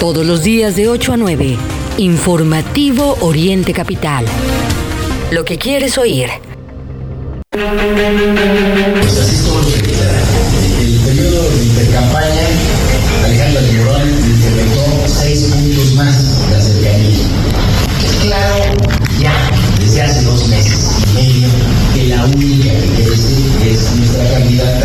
[0.00, 1.56] Todos los días de 8 a 9.
[1.96, 4.24] Informativo Oriente Capital.
[5.32, 6.28] Lo que quieres oír.
[7.50, 12.46] Pues así estuvo el periodo de intercampaña,
[13.24, 16.14] Alejandro Morón incrementó seis puntos más
[16.52, 17.18] la cercanía.
[18.04, 18.76] Es claro,
[19.20, 21.48] ya desde hace dos meses y medio,
[21.94, 23.34] que la única que crece
[23.68, 24.77] es nuestra candidata.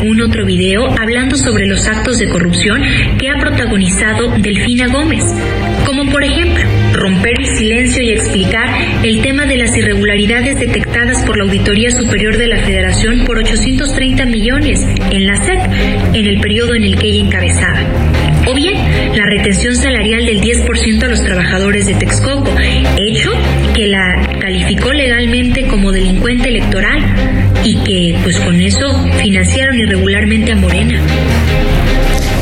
[0.00, 2.82] Algún otro video hablando sobre los actos de corrupción
[3.18, 5.22] que ha protagonizado Delfina Gómez,
[5.84, 6.64] como por ejemplo
[6.94, 8.68] romper el silencio y explicar
[9.02, 14.24] el tema de las irregularidades detectadas por la Auditoría Superior de la Federación por 830
[14.24, 15.60] millones en la SEP
[16.14, 17.80] en el periodo en el que ella encabezaba.
[18.46, 18.74] O bien,
[19.16, 22.50] la retención salarial del 10% a los trabajadores de Texcoco,
[22.96, 23.32] hecho
[23.74, 25.59] que la calificó legalmente
[27.84, 31.00] que pues con eso financiaron irregularmente a Morena.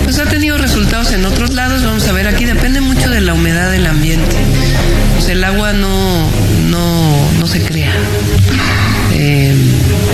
[0.04, 3.34] Pues ha tenido resultados en otros lados, vamos a ver, aquí depende mucho de la
[3.34, 4.36] humedad del ambiente.
[5.14, 6.30] Pues el agua no,
[6.68, 7.92] no, no se crea.
[9.12, 9.54] Eh,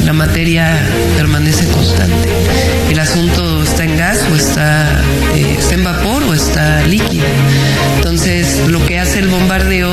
[0.05, 0.80] la materia
[1.17, 2.28] permanece constante.
[2.91, 5.00] El asunto está en gas o está,
[5.34, 7.25] eh, está en vapor o está líquido.
[9.38, 9.92] Bombardeo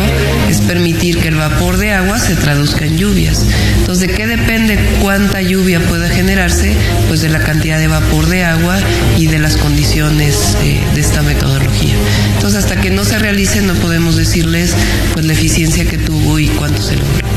[0.49, 3.45] es permitir que el vapor de agua se traduzca en lluvias.
[3.79, 6.75] Entonces, ¿de qué depende cuánta lluvia pueda generarse?
[7.07, 8.79] Pues de la cantidad de vapor de agua
[9.17, 11.95] y de las condiciones eh, de esta metodología.
[12.35, 14.73] Entonces, hasta que no se realice, no podemos decirles
[15.13, 17.30] pues la eficiencia que tuvo y cuánto se logró.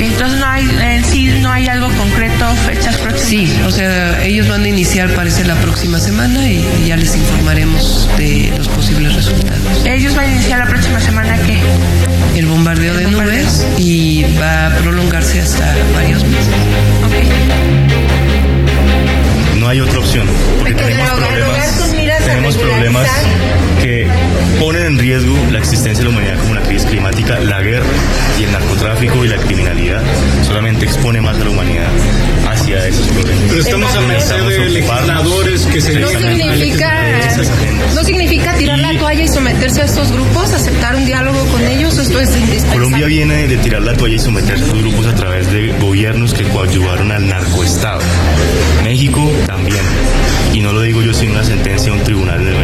[0.00, 3.28] Entonces no hay, en sí no hay algo concreto, fechas próximas.
[3.28, 7.14] Sí, o sea, ellos van a iniciar, parece, la próxima semana y, y ya les
[7.16, 9.84] informaremos de los posibles resultados.
[9.84, 11.60] Ellos van a iniciar la próxima semana qué?
[12.38, 13.42] El bombardeo de bombardeo.
[13.42, 16.48] nubes y va a prolongarse hasta varios meses.
[19.62, 20.26] no hay otra opción.
[20.58, 21.90] Porque tenemos problemas,
[22.24, 23.08] tenemos problemas
[23.80, 24.08] que
[24.58, 27.86] ponen en riesgo la existencia de la humanidad como la crisis climática, la guerra
[28.38, 30.02] y el narcotráfico y la criminalidad
[30.46, 31.88] solamente expone más a la humanidad
[32.48, 33.42] hacia esos problemas.
[33.48, 37.94] Pero estamos a merced de legisladores que se No significa, Esas agendas.
[37.94, 41.98] no significa tirar la toalla y someterse a estos grupos, aceptar un diálogo con ellos,
[41.98, 42.72] esto es indispensable.
[42.74, 46.34] Colombia viene de tirar la toalla y someterse a esos grupos a través de gobiernos
[46.34, 48.00] que coadyuvaron al narcoestado.
[48.84, 49.82] México también.
[50.52, 52.62] Y no lo digo yo sin una sentencia de un tribunal de un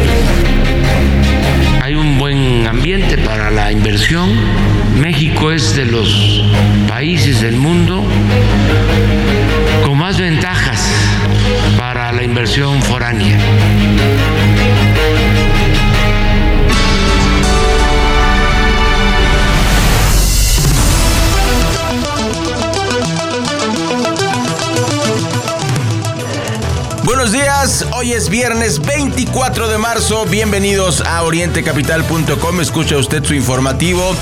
[2.67, 4.31] ambiente para la inversión.
[4.97, 6.43] México es de los
[6.89, 8.03] países del mundo
[9.85, 10.91] con más ventajas
[11.77, 13.39] para la inversión foránea.
[27.19, 34.15] Buenos días, hoy es viernes 24 de marzo, bienvenidos a orientecapital.com, escucha usted su informativo.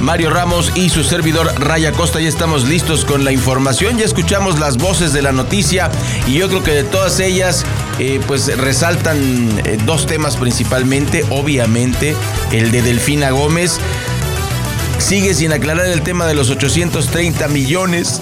[0.00, 4.58] Mario Ramos y su servidor Raya Costa ya estamos listos con la información, ya escuchamos
[4.58, 5.88] las voces de la noticia
[6.26, 7.64] y yo creo que de todas ellas
[8.00, 12.16] eh, pues resaltan eh, dos temas principalmente, obviamente
[12.50, 13.78] el de Delfina Gómez,
[14.98, 18.20] sigue sin aclarar el tema de los 830 millones.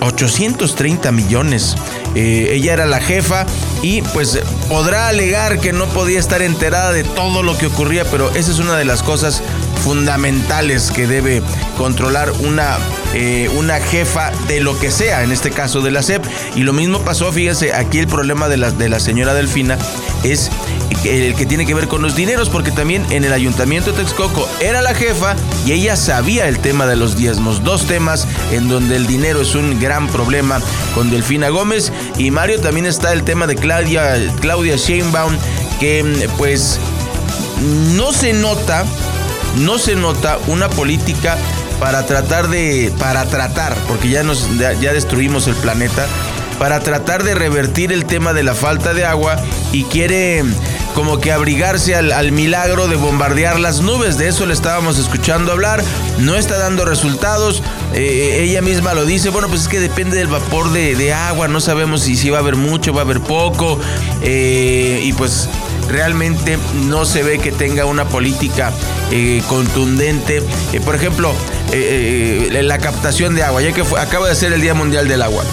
[0.00, 1.74] 830 millones.
[2.14, 3.46] Eh, ella era la jefa
[3.82, 8.30] y pues podrá alegar que no podía estar enterada de todo lo que ocurría, pero
[8.34, 9.42] esa es una de las cosas
[9.84, 11.42] fundamentales que debe
[11.76, 12.78] controlar una,
[13.14, 16.24] eh, una jefa de lo que sea, en este caso de la SEP.
[16.56, 19.78] Y lo mismo pasó, fíjese, aquí el problema de la, de la señora Delfina
[20.24, 20.50] es
[21.04, 24.48] el que tiene que ver con los dineros, porque también en el ayuntamiento de Texcoco
[24.60, 27.62] era la jefa y ella sabía el tema de los diezmos.
[27.62, 30.60] Dos temas en donde el dinero es un gran problema
[30.94, 31.92] con Delfina Gómez.
[32.16, 35.36] Y Mario también está el tema de Claudia, Claudia Sheinbaum,
[35.80, 36.78] que pues
[37.96, 38.84] no se nota,
[39.58, 41.36] no se nota una política
[41.80, 46.06] para tratar de, para tratar, porque ya nos, ya, ya destruimos el planeta,
[46.58, 49.36] para tratar de revertir el tema de la falta de agua
[49.72, 50.42] y quiere
[50.98, 54.18] como que abrigarse al, al, milagro de bombardear las nubes.
[54.18, 55.80] De eso le estábamos escuchando hablar.
[56.18, 57.62] No está dando resultados.
[57.94, 59.28] Eh, ella misma lo dice.
[59.28, 61.46] Bueno, pues es que depende del vapor de, agua.
[61.46, 63.78] No sabemos si, si, va a haber mucho, va a haber poco.
[64.22, 65.48] Eh, y pues
[65.88, 68.72] realmente no se ve que tenga una política
[69.12, 70.42] eh, contundente.
[70.72, 71.32] Eh, por ejemplo,
[71.72, 75.22] eh, la captación de agua, ya que fue, acaba de ser el Día Mundial del
[75.22, 75.44] Agua.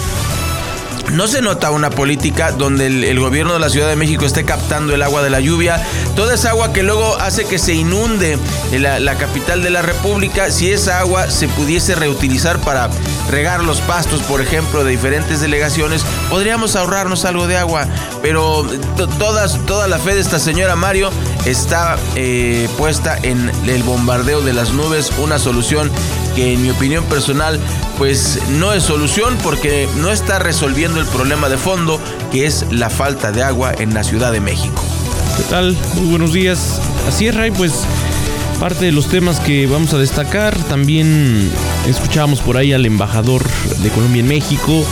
[1.12, 4.94] No se nota una política donde el, gobierno de la Ciudad de México esté captando
[4.94, 5.82] el agua de la lluvia,
[6.14, 8.38] toda esa agua que luego hace que se inunde
[8.72, 12.90] la, capital de la República, si esa agua se pudiese reutilizar para
[13.30, 17.86] regar los pastos, por ejemplo, de diferentes delegaciones, podríamos ahorrarnos algo de agua,
[18.22, 18.66] pero
[19.18, 21.10] todas, toda la fe de esta señora Mario
[21.44, 25.90] está eh, puesta en el bombardeo de las nubes, una solución
[26.34, 27.58] que en mi opinión personal
[27.96, 31.98] pues no es solución porque no está resolviendo el problema de fondo
[32.30, 34.82] que es la falta de agua en la Ciudad de México.
[35.36, 35.76] ¿Qué tal?
[35.94, 36.80] Muy buenos días.
[37.08, 37.86] Así Ray, pues
[38.58, 41.50] parte de los temas que vamos a destacar, también
[41.86, 43.42] escuchábamos por ahí al embajador
[43.82, 44.84] de Colombia en México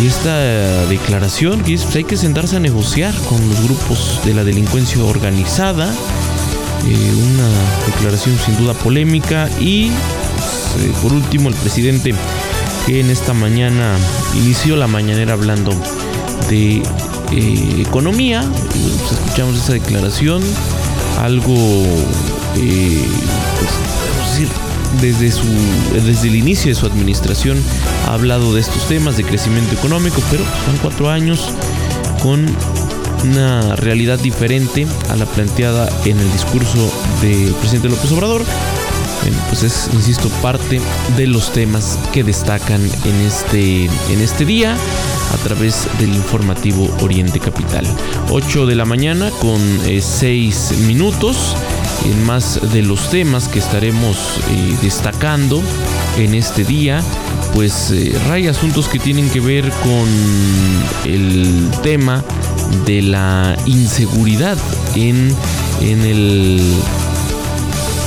[0.00, 4.34] y esta declaración que es, pues hay que sentarse a negociar con los grupos de
[4.34, 5.92] la delincuencia organizada.
[6.86, 7.48] Eh, una
[7.86, 9.90] declaración sin duda polémica y
[10.36, 12.14] pues, eh, por último el presidente
[12.86, 13.96] que en esta mañana
[14.36, 15.72] inició la mañanera hablando
[16.48, 16.82] de
[17.32, 18.44] eh, economía.
[18.70, 20.42] Pues, escuchamos esa declaración,
[21.20, 21.54] algo,
[22.56, 23.04] eh,
[23.58, 24.48] pues,
[25.00, 25.46] desde, su,
[25.92, 27.60] desde el inicio de su administración
[28.06, 31.50] ha hablado de estos temas de crecimiento económico, pero son cuatro años
[32.22, 32.46] con
[33.24, 38.42] una realidad diferente a la planteada en el discurso del presidente López Obrador.
[39.22, 40.80] Bueno, pues es, insisto, parte
[41.16, 44.76] de los temas que destacan en este, en este día
[45.32, 47.86] a través del informativo Oriente Capital.
[48.30, 49.60] 8 de la mañana con
[50.00, 51.54] 6 minutos
[52.04, 54.16] en más de los temas que estaremos
[54.50, 55.62] eh, destacando
[56.18, 57.02] en este día.
[57.54, 60.08] Pues eh, hay asuntos que tienen que ver con
[61.04, 62.22] el tema
[62.84, 64.58] de la inseguridad
[64.96, 65.34] en,
[65.80, 66.60] en el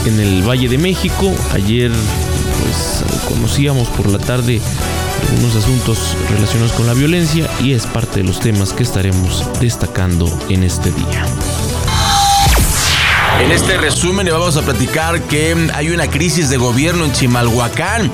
[0.05, 1.33] en el Valle de México.
[1.53, 4.61] Ayer pues conocíamos por la tarde
[5.39, 10.27] unos asuntos relacionados con la violencia y es parte de los temas que estaremos destacando
[10.49, 11.25] en este día.
[13.41, 18.11] En este resumen le vamos a platicar que hay una crisis de gobierno en Chimalhuacán.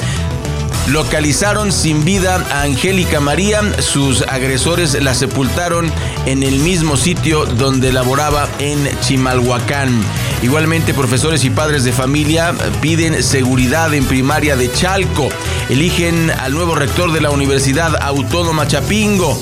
[0.88, 5.90] Localizaron sin vida a Angélica María, sus agresores la sepultaron
[6.26, 10.04] en el mismo sitio donde laboraba en Chimalhuacán.
[10.42, 15.30] Igualmente, profesores y padres de familia piden seguridad en primaria de Chalco.
[15.70, 19.42] Eligen al nuevo rector de la Universidad Autónoma Chapingo.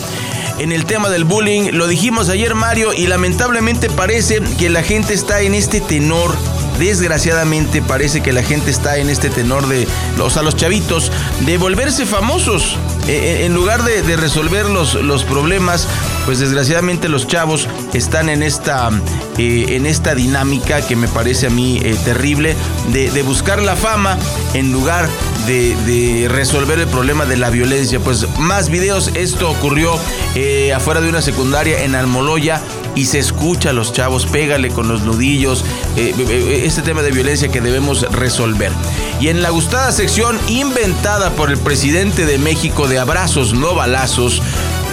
[0.59, 5.15] En el tema del bullying, lo dijimos ayer Mario y lamentablemente parece que la gente
[5.15, 6.38] está en este tenor
[6.81, 9.87] desgraciadamente parece que la gente está en este tenor de,
[10.19, 11.11] o sea, los chavitos,
[11.45, 12.75] de volverse famosos.
[13.07, 15.87] en lugar de, resolver los, los, problemas,
[16.25, 18.89] pues desgraciadamente los chavos están en esta,
[19.37, 22.55] eh, en esta dinámica que me parece a mí eh, terrible,
[22.91, 24.17] de, de, buscar la fama
[24.55, 25.07] en lugar
[25.45, 27.99] de, de, resolver el problema de la violencia.
[27.99, 29.93] Pues más videos, esto ocurrió
[30.35, 32.61] eh, afuera de una secundaria en Almoloya
[32.95, 35.63] y se escucha a los chavos, pégale con los nudillos,
[35.95, 38.71] eh, este tema de violencia que debemos resolver.
[39.19, 44.41] Y en la gustada sección inventada por el presidente de México de abrazos, no balazos,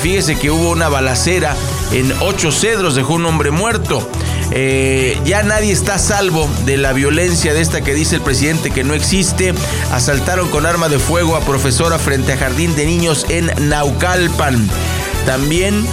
[0.03, 1.57] fíjese que hubo una balacera
[1.93, 4.09] en Ocho Cedros, dejó un hombre muerto.
[4.51, 8.85] Eh, ya nadie está salvo de la violencia de esta que dice el presidente que
[8.85, 9.55] no existe.
[9.93, 14.69] Asaltaron con arma de fuego a profesora frente a jardín de niños en Naucalpan.
[15.27, 15.87] También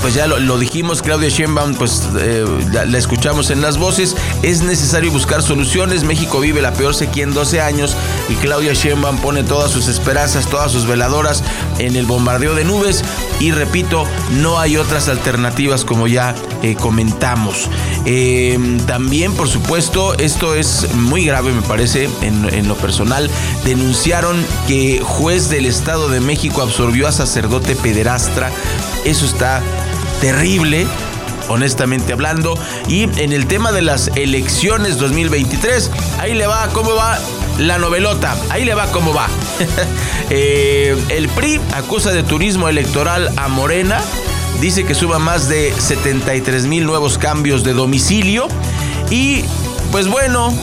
[0.00, 5.10] pues ya lo, dijimos, Claudia Sheinbaum, pues eh, la, escuchamos en las voces, es necesario
[5.10, 7.96] buscar soluciones, México vive la peor sequía en 12 años
[8.28, 11.42] y Claudia Sheinbaum pone todas sus esperanzas, todas sus veladoras
[11.78, 13.04] en el bombardeo de nubes.
[13.40, 17.68] Y repito, no hay otras alternativas como ya eh, comentamos.
[18.04, 23.30] Eh, también, por supuesto, esto es muy grave me parece en, en lo personal,
[23.64, 28.50] denunciaron que juez del Estado de México absorbió a sacerdote pederastra,
[29.04, 29.62] eso está
[30.20, 30.86] terrible,
[31.48, 32.58] honestamente hablando.
[32.88, 37.18] Y en el tema de las elecciones 2023, ahí le va cómo va
[37.58, 39.28] la novelota, ahí le va cómo va.
[40.30, 44.00] eh, el PRI acusa de turismo electoral a Morena,
[44.60, 48.48] dice que suba más de 73 mil nuevos cambios de domicilio.
[49.10, 49.44] Y
[49.90, 50.54] pues bueno,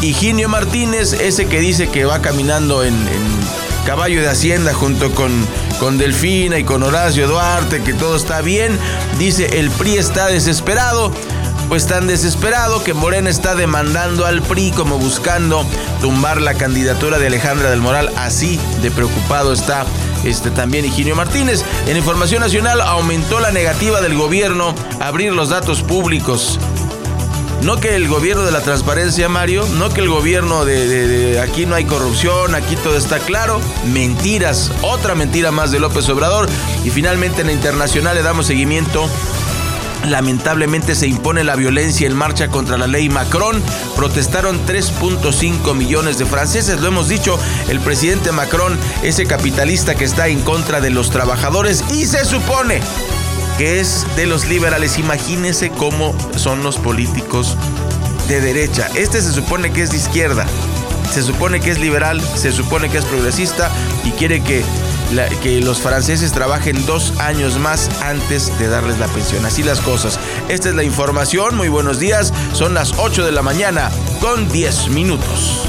[0.00, 5.46] Higinio Martínez, ese que dice que va caminando en, en caballo de Hacienda junto con,
[5.80, 8.78] con Delfina y con Horacio Duarte, que todo está bien.
[9.18, 11.12] Dice, el PRI está desesperado.
[11.68, 15.64] Pues tan desesperado que Morena está demandando al PRI como buscando
[16.02, 18.10] tumbar la candidatura de Alejandra del Moral.
[18.16, 19.86] Así de preocupado está
[20.24, 21.64] este, también Higinio Martínez.
[21.86, 26.58] En Información Nacional aumentó la negativa del gobierno a abrir los datos públicos
[27.62, 31.76] No que el gobierno de la transparencia, Mario, no que el gobierno de, aquí no
[31.76, 33.60] hay corrupción, aquí todo está claro.
[33.92, 36.48] Mentiras, otra mentira más de López Obrador.
[36.84, 39.08] Y finalmente en la internacional le damos seguimiento
[40.08, 43.62] Lamentablemente se impone la violencia en marcha contra la ley Macron.
[43.94, 46.80] Protestaron 3.5 millones de franceses.
[46.80, 47.38] Lo hemos dicho,
[47.68, 52.80] el presidente Macron, ese capitalista que está en contra de los trabajadores y se supone
[53.62, 54.98] que es de los liberales.
[54.98, 57.56] Imagínense cómo son los políticos
[58.26, 58.88] de derecha.
[58.96, 60.46] Este se supone que es de izquierda.
[61.14, 63.70] Se supone que es liberal, se supone que es progresista
[64.02, 64.64] y quiere que,
[65.44, 69.46] que los franceses trabajen dos años más antes de darles la pensión.
[69.46, 70.18] Así las cosas.
[70.48, 71.54] Esta es la información.
[71.54, 72.32] Muy buenos días.
[72.54, 75.68] Son las 8 de la mañana con 10 minutos.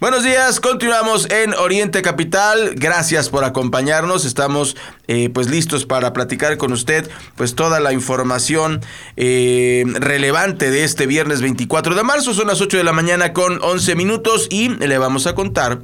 [0.00, 2.74] Buenos días, continuamos en Oriente Capital.
[2.76, 4.24] Gracias por acompañarnos.
[4.24, 4.76] Estamos
[5.08, 8.80] eh, pues listos para platicar con usted pues toda la información
[9.16, 12.32] eh, relevante de este viernes 24 de marzo.
[12.32, 15.80] Son las 8 de la mañana con 11 minutos y le vamos a contar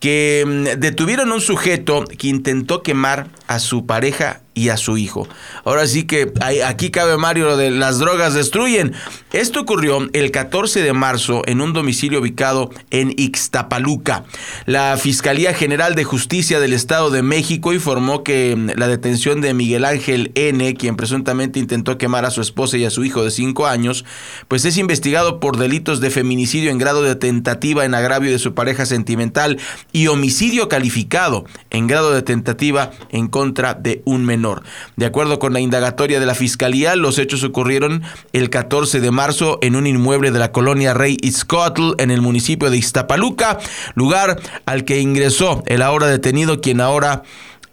[0.00, 5.28] que mm, detuvieron un sujeto que intentó quemar a su pareja y a su hijo.
[5.64, 6.32] Ahora sí que
[6.64, 8.92] aquí cabe Mario lo de las drogas destruyen.
[9.32, 14.24] Esto ocurrió el 14 de marzo en un domicilio ubicado en Ixtapaluca.
[14.66, 19.54] La Fiscalía General de Justicia del Estado de México informó que mm, la detención de
[19.54, 23.30] Miguel Ángel N., quien presuntamente intentó quemar a su esposa y a su hijo de
[23.30, 24.04] 5 años,
[24.48, 28.54] pues es investigado por delitos de feminicidio en grado de tentativa en agravio de su
[28.54, 29.58] pareja sentimental
[29.92, 34.47] y homicidio calificado en grado de tentativa en contra de un menor.
[34.96, 38.02] De acuerdo con la indagatoria de la Fiscalía, los hechos ocurrieron
[38.32, 42.70] el 14 de marzo en un inmueble de la colonia Rey Itzcoatl en el municipio
[42.70, 43.58] de Iztapaluca,
[43.94, 47.22] lugar al que ingresó el ahora detenido quien ahora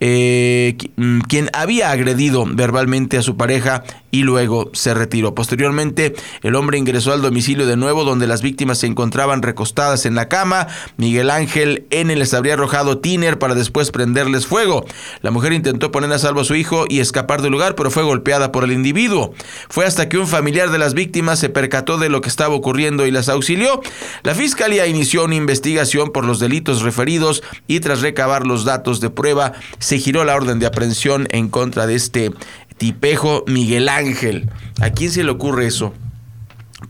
[0.07, 5.33] eh, mm, quien había agredido verbalmente a su pareja y luego se retiró.
[5.33, 10.13] Posteriormente, el hombre ingresó al domicilio de nuevo donde las víctimas se encontraban recostadas en
[10.13, 10.67] la cama.
[10.97, 14.85] Miguel Ángel N les habría arrojado tiner para después prenderles fuego.
[15.21, 18.03] La mujer intentó poner a salvo a su hijo y escapar del lugar, pero fue
[18.03, 19.33] golpeada por el individuo.
[19.69, 23.07] Fue hasta que un familiar de las víctimas se percató de lo que estaba ocurriendo
[23.07, 23.81] y las auxilió.
[24.21, 29.09] La fiscalía inició una investigación por los delitos referidos y tras recabar los datos de
[29.09, 32.31] prueba, se giró la orden de aprehensión en contra de este
[32.77, 34.49] tipejo Miguel Ángel.
[34.81, 35.93] ¿A quién se le ocurre eso?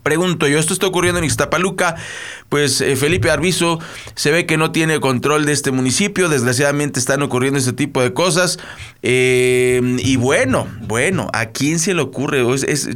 [0.02, 1.96] Pregunto yo, esto está ocurriendo en Ixtapaluca,
[2.48, 3.78] pues eh, Felipe Arbizo
[4.14, 8.12] se ve que no tiene control de este municipio, desgraciadamente están ocurriendo este tipo de
[8.12, 8.58] cosas,
[9.02, 12.44] eh, y bueno, bueno, ¿a quién se le ocurre?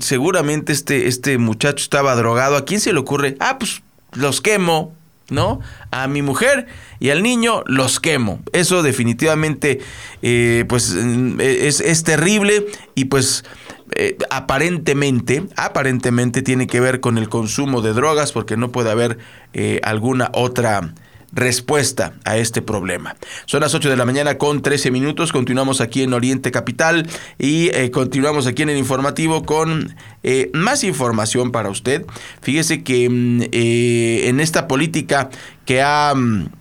[0.01, 3.37] Seguramente este, este muchacho estaba drogado, ¿a quién se le ocurre?
[3.41, 4.95] Ah, pues los quemo,
[5.31, 5.61] ¿no?
[5.91, 6.67] A mi mujer
[6.99, 8.41] y al niño los quemo.
[8.53, 9.81] Eso definitivamente,
[10.23, 13.45] eh, pues, mm, es, es terrible y pues
[13.97, 19.19] eh, aparentemente, aparentemente tiene que ver con el consumo de drogas porque no puede haber
[19.53, 20.95] eh, alguna otra
[21.33, 23.17] respuesta a este problema.
[23.47, 27.09] Son las 8 de la mañana con 13 minutos, continuamos aquí en Oriente Capital
[27.39, 32.05] y eh, continuamos aquí en el informativo con eh, más información para usted.
[32.43, 35.31] Fíjese que mm, eh, en esta política
[35.65, 36.15] que ha...
[36.15, 36.60] mm,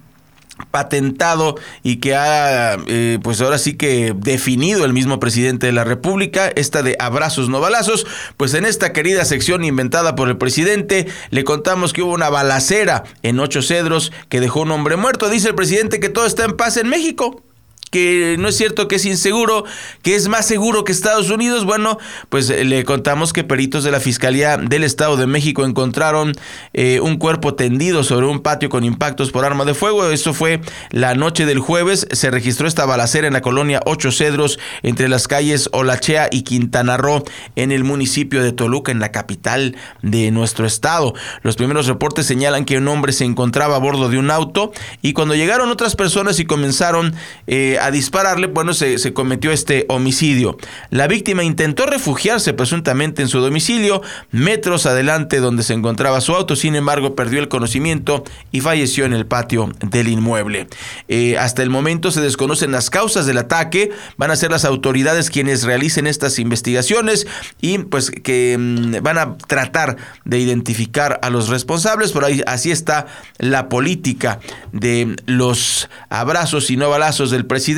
[0.72, 5.84] patentado y que ha, eh, pues ahora sí que definido el mismo presidente de la
[5.84, 8.06] República, esta de abrazos no balazos,
[8.38, 13.04] pues en esta querida sección inventada por el presidente le contamos que hubo una balacera
[13.24, 15.30] en Ocho Cedros que dejó un hombre muerto.
[15.30, 17.44] Dice el presidente que todo está en paz en México
[17.92, 19.66] que no es cierto que es inseguro,
[20.02, 21.66] que es más seguro que Estados Unidos.
[21.66, 21.98] Bueno,
[22.30, 26.34] pues eh, le contamos que peritos de la Fiscalía del Estado de México encontraron
[26.74, 30.10] eh, un cuerpo tendido sobre un patio con impactos por arma de fuego.
[30.10, 32.08] Eso fue la noche del jueves.
[32.12, 36.98] Se registró esta balacera en la colonia Ocho Cedros entre las calles Olachea y Quintana
[36.98, 37.24] Roo
[37.56, 41.14] en el municipio de Toluca, en la capital de nuestro estado.
[41.42, 45.14] Los primeros reportes señalan que un hombre se encontraba a bordo de un auto y
[45.14, 47.16] cuando llegaron otras personas y comenzaron
[47.48, 50.58] eh, a dispararle, bueno, se, se cometió este homicidio.
[50.90, 56.56] La víctima intentó refugiarse presuntamente en su domicilio, metros adelante donde se encontraba su auto,
[56.56, 60.68] sin embargo perdió el conocimiento y falleció en el patio del inmueble.
[61.08, 65.30] Eh, hasta el momento se desconocen las causas del ataque, van a ser las autoridades
[65.30, 67.28] quienes realicen estas investigaciones
[67.62, 72.72] y pues que mm, van a tratar de identificar a los responsables, por ahí así
[72.72, 73.08] está
[73.38, 74.40] la política
[74.72, 77.69] de los abrazos y no balazos del presidente.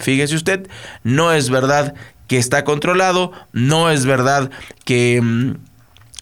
[0.00, 0.68] Fíjese usted,
[1.04, 1.94] no es verdad
[2.26, 4.50] que está controlado, no es verdad
[4.84, 5.54] que mm,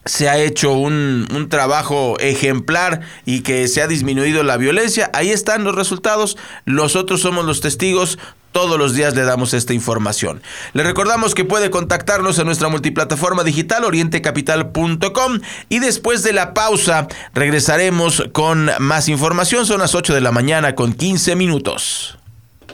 [0.07, 5.11] se ha hecho un, un, trabajo ejemplar y que se ha disminuido la violencia.
[5.13, 6.39] Ahí están los resultados.
[6.65, 8.19] Nosotros somos los testigos.
[8.53, 10.41] Todos los días le damos esta información.
[10.73, 17.07] Le recordamos que puede contactarnos en nuestra multiplataforma digital orientecapital.com y después de la pausa
[17.35, 19.67] regresaremos con más información.
[19.67, 22.16] Son las 8 de la mañana con 15 minutos.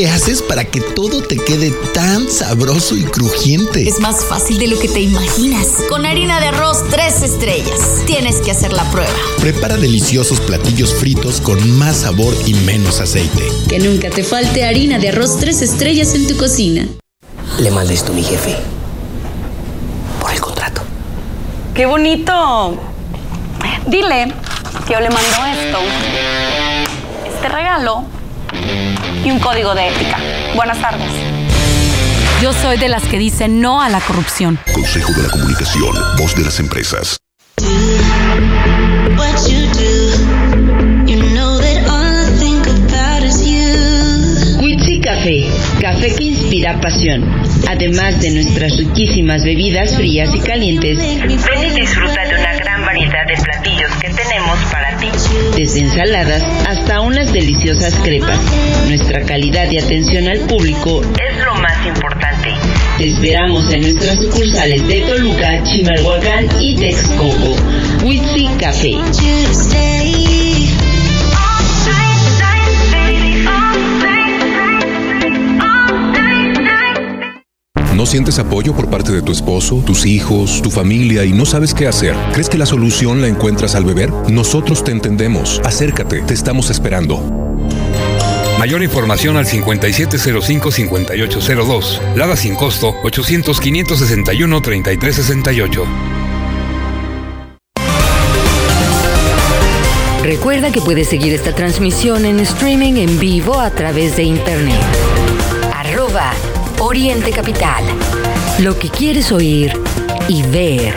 [0.00, 3.86] le haces para que todo te quede tan sabroso y crujiente?
[3.86, 5.66] Es más fácil de lo que te imaginas.
[5.90, 8.02] Con harina de arroz tres estrellas.
[8.06, 9.12] Tienes que hacer la prueba.
[9.40, 13.42] Prepara deliciosos platillos fritos con más sabor y menos aceite.
[13.68, 16.88] Que nunca te falte harina de arroz tres estrellas en tu cocina.
[17.58, 18.56] Le mandé esto a mi jefe.
[20.18, 20.80] Por el contrato.
[21.74, 22.80] ¡Qué bonito!
[23.86, 24.32] Dile
[24.86, 25.78] que yo le mando esto,
[27.34, 28.06] este regalo
[29.24, 30.18] y un código de ética.
[30.54, 31.10] Buenas tardes.
[32.42, 34.58] Yo soy de las que dicen no a la corrupción.
[34.72, 37.18] Consejo de la Comunicación, voz de las empresas.
[45.02, 45.44] Café,
[45.80, 47.24] café que inspira pasión.
[47.68, 52.59] Además de nuestras riquísimas bebidas frías y calientes, ven y disfruta de una
[55.60, 58.38] Desde ensaladas hasta unas deliciosas crepas.
[58.88, 62.48] Nuestra calidad y atención al público es lo más importante.
[62.96, 67.56] Te esperamos en nuestras sucursales de Toluca, Chimalhuacán y Texcoco.
[68.02, 68.96] Witsi Café.
[78.00, 81.74] ¿No sientes apoyo por parte de tu esposo, tus hijos, tu familia y no sabes
[81.74, 82.16] qué hacer?
[82.32, 84.10] ¿Crees que la solución la encuentras al beber?
[84.30, 85.60] Nosotros te entendemos.
[85.66, 87.18] Acércate, te estamos esperando.
[88.58, 92.14] Mayor información al 5705-5802.
[92.16, 95.84] Lada sin costo 800-561-3368.
[100.22, 104.80] Recuerda que puedes seguir esta transmisión en streaming en vivo a través de internet.
[105.74, 106.32] Arroba
[106.82, 107.84] Oriente Capital.
[108.60, 109.70] Lo que quieres oír
[110.28, 110.94] y ver.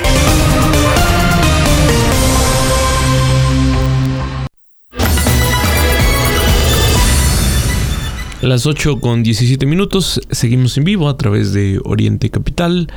[8.42, 12.88] Las 8 con 17 minutos, seguimos en vivo a través de Oriente Capital.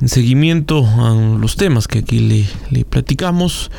[0.00, 3.70] En seguimiento a los temas que aquí le, platicamos,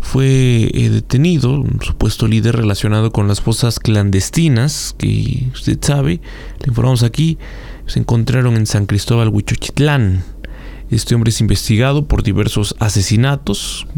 [0.00, 6.20] fue eh, detenido un supuesto líder relacionado con las fosas clandestinas, que usted sabe,
[6.60, 7.38] le informamos aquí,
[7.86, 10.22] se encontraron en San Cristóbal Huichochitlán.
[10.90, 13.88] Este hombre es investigado por diversos asesinatos,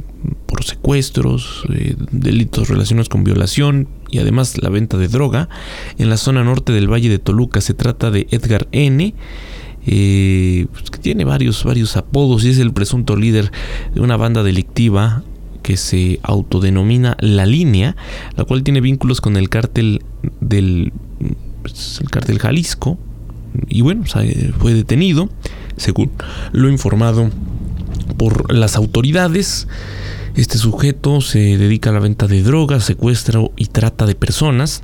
[0.46, 5.50] por secuestros, eh, delitos relacionados con violación y además la venta de droga.
[5.98, 9.12] En la zona norte del Valle de Toluca se trata de Edgar N.
[9.87, 13.53] Eh, pues, tiene varios, varios apodos y es el presunto líder
[13.94, 15.22] de una banda delictiva
[15.62, 17.96] que se autodenomina La Línea,
[18.37, 20.03] la cual tiene vínculos con el cártel
[20.40, 20.92] del
[21.62, 22.99] pues, el cártel Jalisco.
[23.68, 24.05] Y bueno,
[24.59, 25.31] fue detenido,
[25.77, 26.11] según
[26.53, 27.31] lo informado
[28.18, 29.66] por las autoridades.
[30.35, 34.83] Este sujeto se dedica a la venta de drogas, secuestro y trata de personas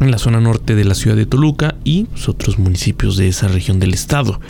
[0.00, 3.78] en la zona norte de la ciudad de Toluca y otros municipios de esa región
[3.78, 4.40] del estado.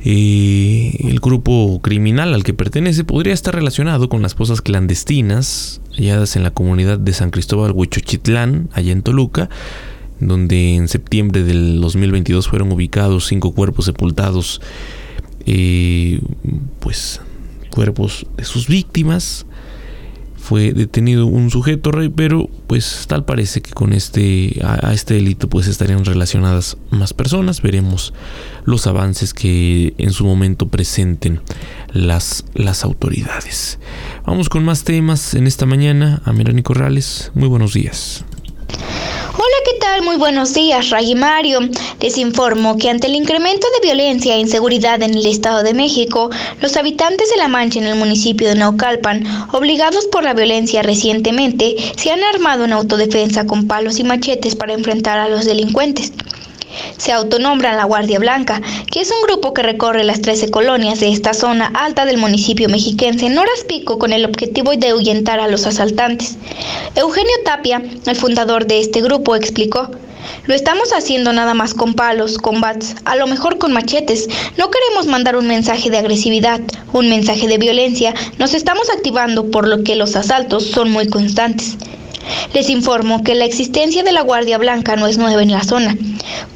[0.00, 6.36] Eh, el grupo criminal al que pertenece podría estar relacionado con las posas clandestinas halladas
[6.36, 9.48] en la comunidad de San Cristóbal Huichochitlán, allá en Toluca,
[10.20, 14.60] donde en septiembre del 2022 fueron ubicados cinco cuerpos sepultados,
[15.46, 16.20] eh,
[16.78, 17.20] pues
[17.70, 19.46] cuerpos de sus víctimas
[20.48, 25.46] fue detenido un sujeto rey, pero pues tal parece que con este a, este delito
[25.50, 27.60] pues estarían relacionadas más personas.
[27.60, 28.14] Veremos
[28.64, 31.42] los avances que en su momento presenten
[31.92, 33.78] las, las autoridades.
[34.24, 36.22] Vamos con más temas en esta mañana.
[36.24, 38.24] A Melanie Corrales, muy buenos días.
[38.70, 40.02] Hola, ¿qué tal?
[40.02, 41.60] Muy buenos días, Ray Mario.
[42.00, 46.28] Les informo que ante el incremento de violencia e inseguridad en el Estado de México,
[46.60, 51.76] los habitantes de La Mancha en el municipio de Naucalpan, obligados por la violencia recientemente,
[51.96, 56.12] se han armado en autodefensa con palos y machetes para enfrentar a los delincuentes.
[56.96, 61.10] Se autonombran la Guardia Blanca, que es un grupo que recorre las 13 colonias de
[61.10, 65.66] esta zona alta del municipio mexiquense en pico con el objetivo de ahuyentar a los
[65.66, 66.36] asaltantes.
[66.94, 69.90] Eugenio Tapia, el fundador de este grupo, explicó,
[70.46, 74.28] lo estamos haciendo nada más con palos, con bats, a lo mejor con machetes.
[74.56, 76.60] No queremos mandar un mensaje de agresividad,
[76.92, 78.14] un mensaje de violencia.
[78.38, 81.76] Nos estamos activando por lo que los asaltos son muy constantes.
[82.54, 85.96] Les informo que la existencia de la Guardia Blanca no es nueva en la zona.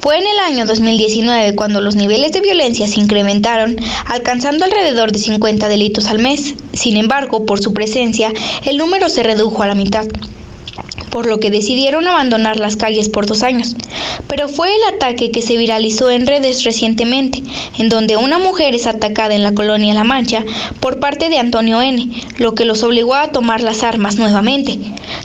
[0.00, 5.18] Fue en el año 2019 cuando los niveles de violencia se incrementaron, alcanzando alrededor de
[5.18, 6.54] 50 delitos al mes.
[6.72, 8.32] Sin embargo, por su presencia,
[8.64, 10.06] el número se redujo a la mitad
[11.12, 13.76] por lo que decidieron abandonar las calles por dos años.
[14.26, 17.42] Pero fue el ataque que se viralizó en redes recientemente,
[17.78, 20.44] en donde una mujer es atacada en la colonia La Mancha
[20.80, 24.78] por parte de Antonio N., lo que los obligó a tomar las armas nuevamente.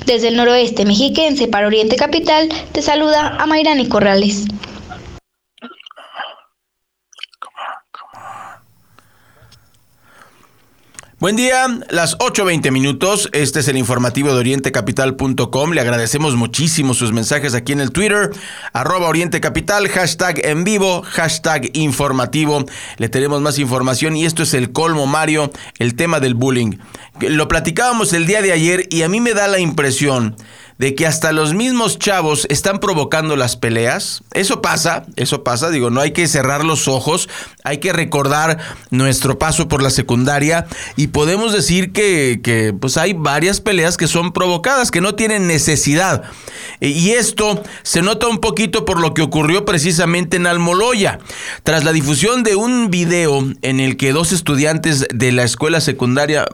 [0.06, 4.46] Desde el noroeste mexiquense para Oriente Capital, te saluda a Mayrani Corrales.
[11.20, 13.28] Buen día, las 8.20 minutos.
[13.32, 15.72] Este es el informativo de orientecapital.com.
[15.72, 18.30] Le agradecemos muchísimo sus mensajes aquí en el Twitter,
[18.72, 22.66] arroba orientecapital, hashtag en vivo, hashtag informativo.
[22.98, 26.78] Le tenemos más información y esto es el colmo, Mario, el tema del bullying.
[27.20, 30.36] Lo platicábamos el día de ayer y a mí me da la impresión
[30.78, 34.24] de que hasta los mismos chavos están provocando las peleas.
[34.34, 37.30] Eso pasa, eso pasa, digo, no hay que cerrar los ojos,
[37.64, 38.60] hay que recordar
[38.92, 44.32] nuestro paso por la secundaria y podemos decir que, pues hay varias peleas que son
[44.32, 46.24] provocadas, que no tienen necesidad.
[46.80, 51.20] Y esto se nota un poquito por lo que ocurrió precisamente en Almoloya.
[51.64, 56.46] Tras la difusión de un video en el que dos estudiantes de la escuela secundaria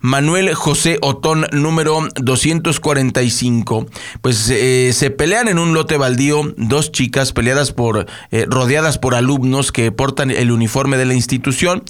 [0.00, 3.86] Manuel José Otón número 245,
[4.20, 9.14] pues eh, se pelean en un lote baldío dos chicas peleadas por eh, rodeadas por
[9.14, 11.82] alumnos que portan el uniforme de la institución.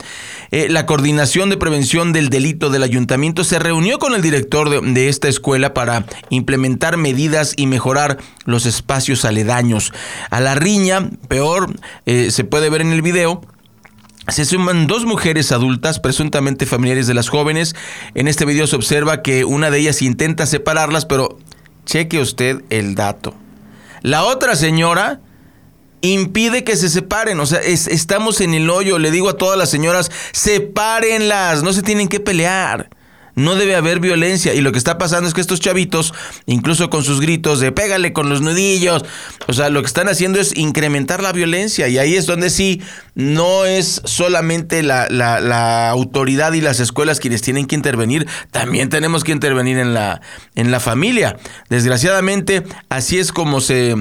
[0.51, 4.81] Eh, la coordinación de prevención del delito del ayuntamiento se reunió con el director de,
[4.81, 9.93] de esta escuela para implementar medidas y mejorar los espacios aledaños.
[10.31, 11.75] A la riña, peor,
[12.07, 13.43] se puede ver en el video,
[14.29, 17.75] se suman dos mujeres adultas, presuntamente familiares de las jóvenes.
[18.15, 21.39] En este video se observa que una de ellas intenta separarlas, pero
[21.85, 23.35] cheque usted el dato.
[24.03, 25.21] La otra señora
[26.01, 27.41] impide que se separen.
[27.41, 28.99] O sea, estamos en el hoyo.
[28.99, 32.91] Le digo a todas las señoras, sepárenlas, no se tienen que pelear
[33.37, 34.55] no debe haber violencia.
[34.55, 36.13] Y lo que está pasando es que estos chavitos,
[36.47, 39.05] incluso con sus gritos de pégale con los nudillos,
[39.47, 41.87] o sea, lo que están haciendo es incrementar la violencia.
[41.87, 42.83] Y ahí es donde sí,
[43.15, 49.23] no es solamente la, la, autoridad y las escuelas quienes tienen que intervenir, también tenemos
[49.23, 50.21] que intervenir en la,
[50.55, 51.37] en la familia.
[51.69, 53.95] Desgraciadamente, así es como se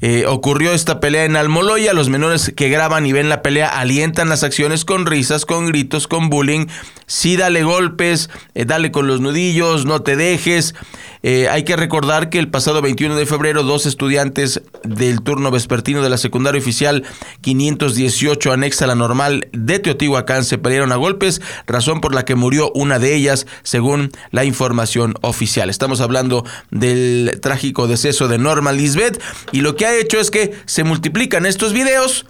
[0.00, 1.92] eh, ocurrió esta pelea en Almoloya.
[1.92, 6.06] Los menores que graban y ven la pelea alientan las acciones con risas, con gritos,
[6.06, 6.66] con bullying.
[7.06, 10.74] Sí, dale golpes, eh, dale con los nudillos, no te dejes.
[11.22, 16.02] Eh, hay que recordar que el pasado 21 de febrero dos estudiantes del turno vespertino
[16.02, 17.04] de la secundaria oficial
[17.40, 22.34] 518 anexa a la normal de Teotihuacán se pelearon a golpes, razón por la que
[22.34, 25.70] murió una de ellas, según la información oficial.
[25.70, 29.20] Estamos hablando del trágico deceso de Norma Lisbeth
[29.52, 32.26] y lo que ha hecho es que se multiplican estos videos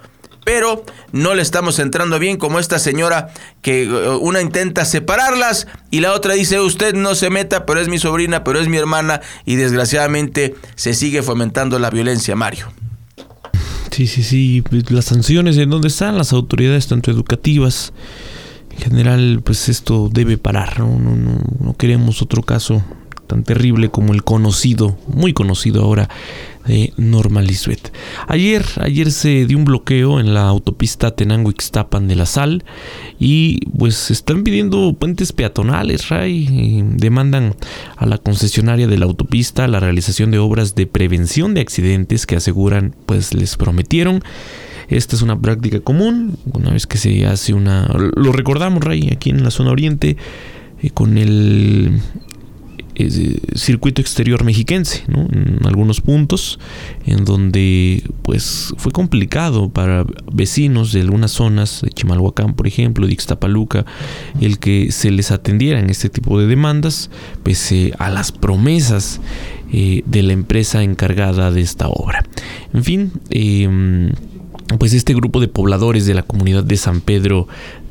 [0.47, 5.99] pero no le estamos entrando bien como esta señora que eh, una intenta separarlas y
[5.99, 9.19] la otra dice usted no se meta, pero es mi sobrina, pero es mi hermana
[9.43, 12.71] y desgraciadamente se sigue fomentando la violencia, Mario.
[13.91, 17.91] Sí, sí, sí, pues, las sanciones en dónde están las autoridades tanto educativas
[18.71, 22.81] en general, pues esto debe parar, no, no, no, no queremos otro caso
[23.27, 26.09] tan terrible como el conocido, muy conocido ahora,
[26.67, 27.91] de Norma Lisbeth.
[28.27, 32.63] Ayer, ayer se dio un bloqueo en la autopista Tenango-Ixtapan de la Sal
[33.19, 37.55] y pues están pidiendo puentes peatonales, Ray, demandan
[37.95, 42.35] a la concesionaria de la autopista la realización de obras de prevención de accidentes que
[42.35, 44.23] aseguran pues les prometieron.
[44.89, 47.87] Esta es una práctica común, una vez que se hace una...
[48.15, 50.15] Lo recordamos, Ray, aquí en la zona oriente,
[50.81, 51.99] eh, con el
[52.99, 56.59] eh, circuito exterior mexiquense, en algunos puntos
[57.05, 63.13] en donde pues fue complicado para vecinos de algunas zonas de Chimalhuacán, por ejemplo, de
[63.13, 63.85] Ixtapaluca,
[64.41, 67.11] el que se les atendieran este tipo de demandas,
[67.43, 69.21] pese a las promesas
[69.71, 72.23] eh, de la empresa encargada de esta obra.
[72.73, 74.11] En fin, em,
[74.79, 77.47] pues este grupo de pobladores de la comunidad de San Pedro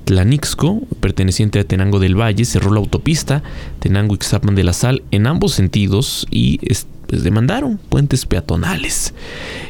[0.06, 3.42] Tlanixco, perteneciente a Tenango del Valle, cerró la autopista
[3.80, 6.60] Tenango-Ixtapan de la Sal en ambos sentidos y
[7.08, 9.14] pues demandaron puentes peatonales.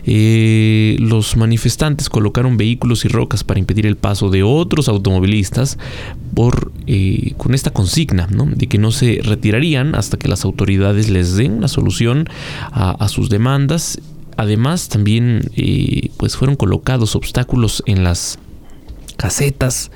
[0.05, 5.79] Eh, los manifestantes colocaron vehículos y rocas para impedir el paso de otros automovilistas
[6.35, 11.35] por, eh, con esta consigna de que no se retirarían hasta que las autoridades les
[11.35, 12.29] den una solución
[12.73, 14.03] a, sus demandas.
[14.37, 18.39] Además, también eh, pues fueron colocados obstáculos en las
[19.17, 19.91] casetas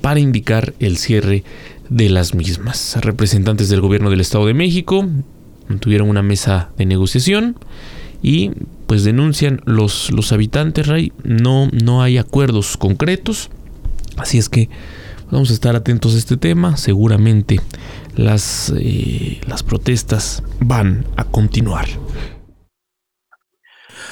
[0.00, 1.44] para indicar el cierre
[1.88, 2.96] de las mismas.
[3.00, 5.06] Representantes del gobierno del Estado de México
[5.80, 7.56] tuvieron una mesa de negociación
[8.22, 8.52] y
[8.86, 13.50] pues denuncian los, los habitantes, Ray, no, no hay acuerdos concretos,
[14.16, 14.68] así es que
[15.30, 17.60] vamos a estar atentos a este tema, seguramente
[18.16, 21.86] las, eh, las protestas van a continuar.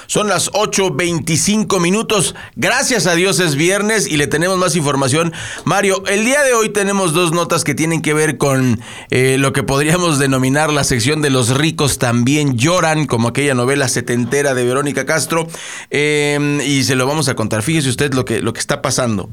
[0.09, 2.35] Son las 8.25 minutos.
[2.57, 5.35] Gracias a Dios es viernes y le tenemos más información.
[5.65, 9.53] Mario, el día de hoy tenemos dos notas que tienen que ver con eh, lo
[9.53, 14.65] que podríamos denominar la sección de los ricos también lloran, como aquella novela setentera de
[14.65, 15.47] Verónica Castro.
[15.91, 17.63] Em, y se lo vamos a contar.
[17.63, 19.29] Fíjese usted lo que, lo que está pasando.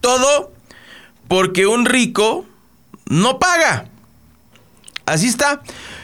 [0.00, 0.50] Todo
[1.28, 2.46] porque un rico
[3.04, 3.90] no paga.
[5.04, 5.60] Así está.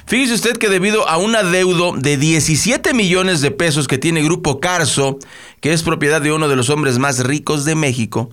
[0.07, 4.61] Fíjese usted que debido a un adeudo de 17 millones de pesos que tiene Grupo
[4.61, 5.19] Carso,
[5.62, 8.29] que es propiedad de uno de los hombres más ricos de México,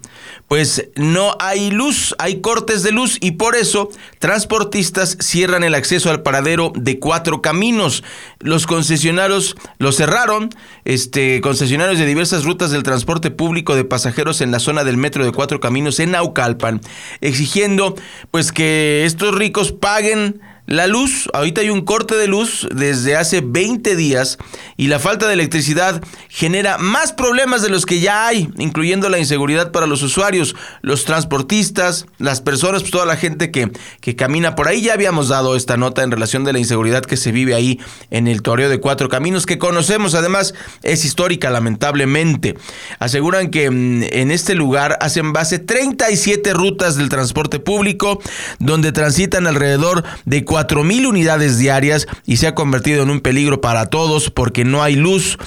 [0.50, 6.10] pues no hay luz, hay cortes de luz y por eso transportistas cierran el acceso
[6.10, 8.04] al paradero de cuatro caminos.
[8.40, 10.50] Los concesionarios lo cerraron,
[10.84, 15.24] este, concesionarios de diversas rutas del transporte público de pasajeros en la zona del metro
[15.24, 16.82] de cuatro caminos en Naucalpan,
[17.22, 17.96] exigiendo
[18.30, 23.42] pues que estos ricos paguen la luz, ahorita hay un corte de luz desde hace
[23.42, 24.38] 20 días
[24.78, 29.20] y la falta de electricidad genera más problemas de los que ya hay, incluyendo la
[29.20, 34.56] inseguridad para los usuarios, los transportistas, las personas, pues toda la gente que, que camina
[34.56, 34.82] por ahí.
[34.82, 37.80] Ya habíamos dado esta nota en relación de la inseguridad que se vive ahí
[38.10, 40.54] en el toreo de Cuatro Caminos, que conocemos además,
[40.84, 42.56] es histórica lamentablemente.
[43.00, 48.22] Aseguran que mm, en este lugar hacen base 37 rutas del transporte público,
[48.60, 50.46] donde transitan alrededor de
[50.84, 54.95] mil unidades diarias y se ha convertido en un peligro para todos porque no hay
[54.95, 55.38] luz.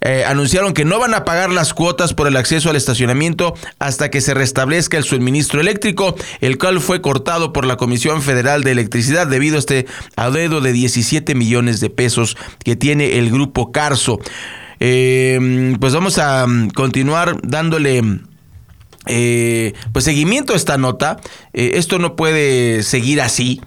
[0.00, 4.10] Eh, anunciaron que no van a pagar las cuotas por el acceso al estacionamiento hasta
[4.10, 8.72] que se restablezca el suministro eléctrico, el cual fue cortado por la Comisión Federal de
[8.72, 14.18] Electricidad debido a este adeudo de 17 millones de pesos que tiene el grupo Carso.
[14.80, 18.02] Eh, pues vamos a mm, continuar dándole
[19.06, 21.18] eh, pues seguimiento a esta nota.
[21.52, 23.60] esto no puede seguir así.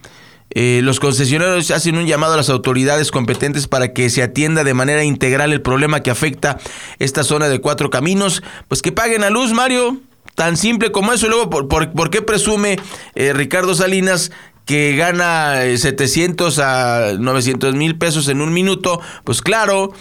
[0.49, 4.73] Eh, los concesionarios hacen un llamado a las autoridades competentes para que se atienda de
[4.73, 6.57] manera integral el problema que afecta
[6.99, 8.43] esta zona de cuatro caminos.
[8.67, 9.99] Pues que paguen a luz, Mario.
[10.35, 11.27] Tan simple como eso.
[11.27, 12.79] Luego, ¿por, qué presume
[13.15, 14.31] eh, Ricardo Salinas
[14.65, 19.01] que gana 700 eh, a 900 mil pesos en un minuto?
[19.23, 19.93] Pues claro,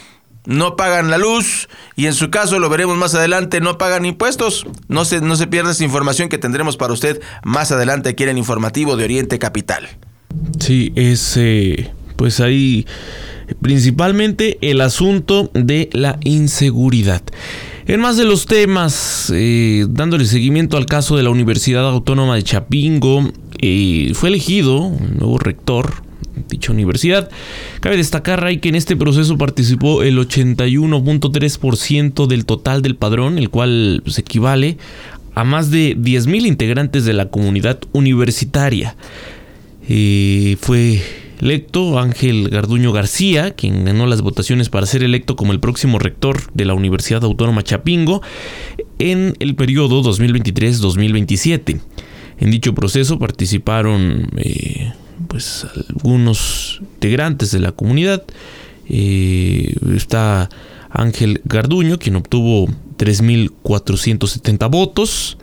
[0.44, 4.66] no pagan la luz y en su caso lo veremos más adelante, no pagan impuestos.
[4.88, 8.30] No se, no se pierda esta información que tendremos para usted más adelante aquí en
[8.30, 9.88] el informativo de Oriente Capital.
[10.58, 12.86] Sí, es eh, pues ahí
[13.60, 17.22] principalmente el asunto de la inseguridad.
[17.86, 22.42] En más de los temas, eh, dándole seguimiento al caso de la Universidad Autónoma de
[22.42, 26.04] Chapingo, eh, fue elegido un nuevo rector
[26.48, 27.30] dicha universidad.
[27.80, 33.50] Cabe destacar, Ray, que en este proceso participó el 81.3% del total del padrón, el
[33.50, 34.78] cual se pues, equivale
[35.34, 38.96] a más de 10.000 integrantes de la comunidad universitaria
[39.86, 41.02] fue
[41.40, 46.52] electo Ángel Garduño García, quien ganó las votaciones para ser electo como el próximo rector
[46.54, 48.22] de la Universidad Autónoma Chapingo
[48.98, 51.80] en el periodo 2023-2027.
[52.38, 54.92] En dicho proceso participaron eh,
[55.28, 58.24] pues algunos integrantes de la comunidad.
[58.88, 60.48] Eh, está
[60.90, 62.66] Ángel Garduño, quien obtuvo
[62.98, 65.38] 3.470 votos.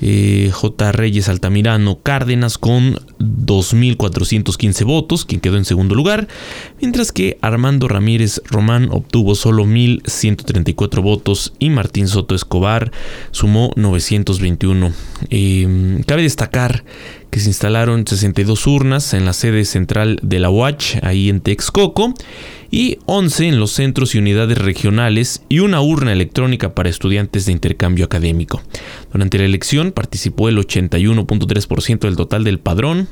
[0.00, 0.92] Eh, J.
[0.92, 6.28] Reyes Altamirano Cárdenas con 2.415 votos, quien quedó en segundo lugar,
[6.80, 12.92] mientras que Armando Ramírez Román obtuvo solo 1.134 votos y Martín Soto Escobar
[13.30, 14.92] sumó 921.
[15.30, 16.84] Eh, cabe destacar
[17.30, 22.14] que se instalaron 62 urnas en la sede central de la UACH, ahí en Texcoco,
[22.70, 27.52] y 11 en los centros y unidades regionales y una urna electrónica para estudiantes de
[27.52, 28.62] intercambio académico.
[29.12, 33.08] Durante la elección participó el 81.3% del total del padrón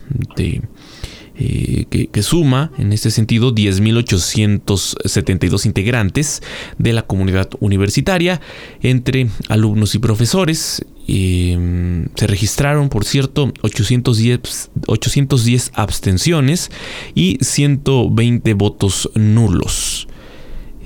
[1.41, 6.43] eh, que, suma en este sentido 10.872 integrantes
[6.79, 8.41] de la comunidad universitaria
[8.83, 16.71] entre alumnos y profesores Eh, se registraron, por cierto, 810, 810 abstenciones
[17.15, 20.07] y 120 votos nulos.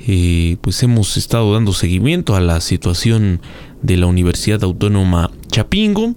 [0.06, 3.40] Eh, pues hemos estado dando seguimiento a la situación
[3.82, 6.14] de la Universidad Autónoma Chapingo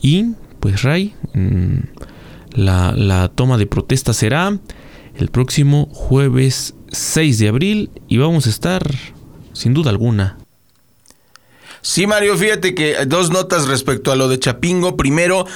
[0.00, 1.78] y pues Ray, mm,
[2.54, 4.58] la, la toma de protesta será
[5.16, 8.82] el próximo jueves 6 de abril y vamos a estar
[9.52, 10.41] sin duda alguna
[11.84, 14.96] Sí, Mario, fíjate que dos notas respecto a lo de Chapingo.
[14.96, 15.46] Primero,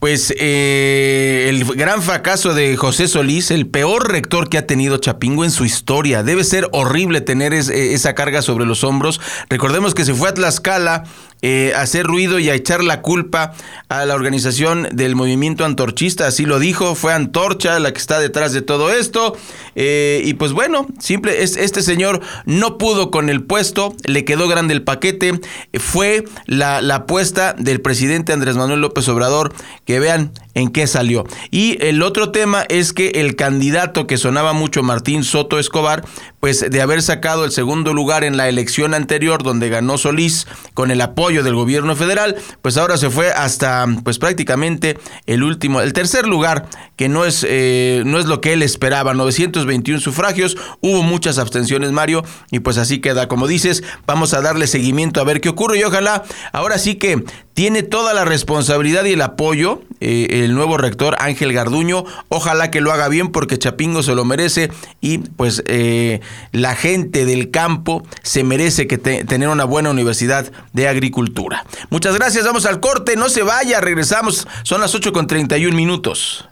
[0.00, 5.44] pues eh, el gran fracaso de José Solís, el peor rector que ha tenido Chapingo
[5.44, 6.24] en su historia.
[6.24, 9.20] Debe ser horrible tener esa carga sobre los hombros.
[9.48, 11.04] Recordemos que se fue a Tlaxcala
[11.42, 13.54] eh, hacer ruido y a echar la culpa
[13.88, 18.52] a la organización del movimiento antorchista, así lo dijo, fue Antorcha la que está detrás
[18.52, 19.36] de todo esto.
[19.74, 24.74] Eh, y pues bueno, simple, este señor no pudo con el puesto, le quedó grande
[24.74, 25.40] el paquete,
[25.78, 31.24] fue la, la apuesta del presidente Andrés Manuel López Obrador, que vean en qué salió.
[31.50, 36.04] Y el otro tema es que el candidato que sonaba mucho, Martín Soto Escobar,
[36.40, 40.90] pues de haber sacado el segundo lugar en la elección anterior donde ganó Solís con
[40.90, 45.92] el apoyo del gobierno federal, pues ahora se fue hasta pues prácticamente el último, el
[45.92, 46.66] tercer lugar,
[46.96, 51.92] que no es, eh, no es lo que él esperaba, 921 sufragios, hubo muchas abstenciones
[51.92, 55.78] Mario y pues así queda, como dices, vamos a darle seguimiento a ver qué ocurre
[55.78, 57.24] y ojalá ahora sí que
[57.56, 62.04] tiene toda la responsabilidad y el apoyo eh, el nuevo rector Ángel Garduño.
[62.28, 66.20] Ojalá que lo haga bien porque Chapingo se lo merece y pues eh,
[66.52, 71.64] la gente del campo se merece que tener una buena universidad de agricultura.
[71.88, 76.46] Muchas gracias, vamos al corte, no se vaya, regresamos, son las 8 con 31 minutos.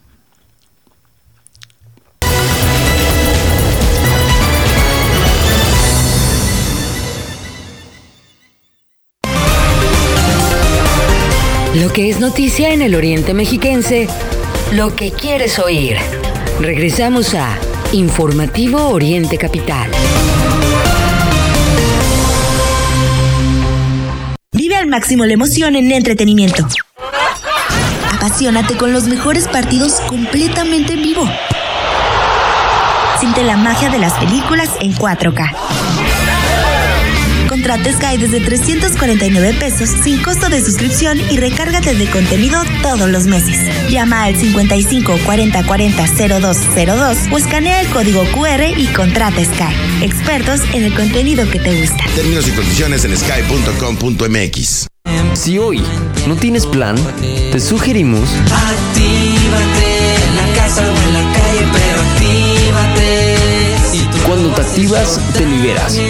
[11.74, 14.06] Lo que es noticia en el Oriente Mexiquense,
[14.70, 15.96] lo que quieres oír.
[16.60, 17.58] Regresamos a
[17.90, 19.90] Informativo Oriente Capital.
[24.52, 26.64] Vive al máximo la emoción en entretenimiento.
[28.12, 31.28] Apasionate con los mejores partidos completamente en vivo.
[33.18, 35.50] Siente la magia de las películas en 4K.
[37.54, 43.28] Contrata Sky desde 349 pesos sin costo de suscripción y recárgate de contenido todos los
[43.28, 43.56] meses.
[43.88, 46.04] Llama al 55 40 40
[46.40, 50.02] 0202 o escanea el código QR y contrata Sky.
[50.02, 52.04] Expertos en el contenido que te gusta.
[52.16, 54.88] Términos y condiciones en sky.com.mx.
[55.34, 55.80] Si hoy
[56.26, 56.96] no tienes plan,
[57.52, 63.36] te sugerimos Actívate en la casa o en la calle, pero actívate.
[64.26, 66.00] Cuando te activas, te liberas.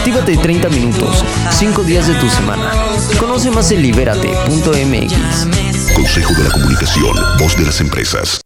[0.00, 2.72] Actívate 30 minutos, 5 días de tu semana.
[3.18, 5.92] Conoce más en libérate.mx.
[5.94, 8.40] Consejo de la Comunicación, voz de las empresas.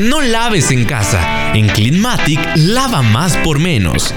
[0.00, 1.52] No laves en casa.
[1.54, 4.12] En Cleanmatic, lava más por menos.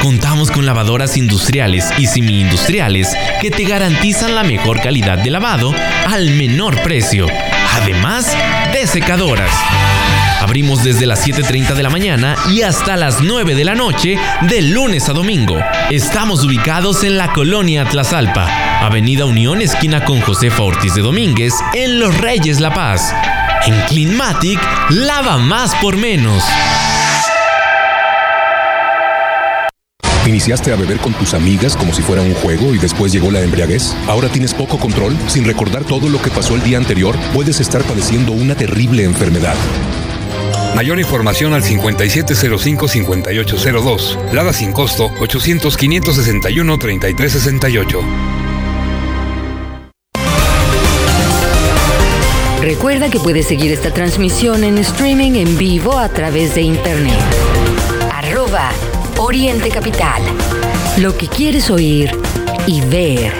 [0.00, 5.74] Contamos con lavadoras industriales y semi-industriales que te garantizan la mejor calidad de lavado
[6.06, 7.26] al menor precio,
[7.74, 8.34] además
[8.72, 9.50] de secadoras.
[10.44, 14.60] Abrimos desde las 7.30 de la mañana y hasta las 9 de la noche de
[14.60, 15.58] lunes a domingo.
[15.90, 18.46] Estamos ubicados en la colonia Tlazalpa,
[18.84, 23.14] Avenida Unión, esquina con Josefa Ortiz de Domínguez, en Los Reyes La Paz.
[23.64, 26.44] En Cleanmatic, lava más por menos.
[30.26, 33.40] ¿Iniciaste a beber con tus amigas como si fuera un juego y después llegó la
[33.40, 33.96] embriaguez?
[34.08, 35.16] ¿Ahora tienes poco control?
[35.26, 39.56] Sin recordar todo lo que pasó el día anterior, puedes estar padeciendo una terrible enfermedad.
[40.74, 44.32] Mayor información al 5705-5802.
[44.32, 48.00] Lada sin costo 800-561-3368.
[52.60, 57.20] Recuerda que puedes seguir esta transmisión en streaming en vivo a través de internet.
[58.10, 58.70] Arroba
[59.18, 60.22] Oriente Capital.
[60.98, 62.10] Lo que quieres oír
[62.66, 63.32] y ver.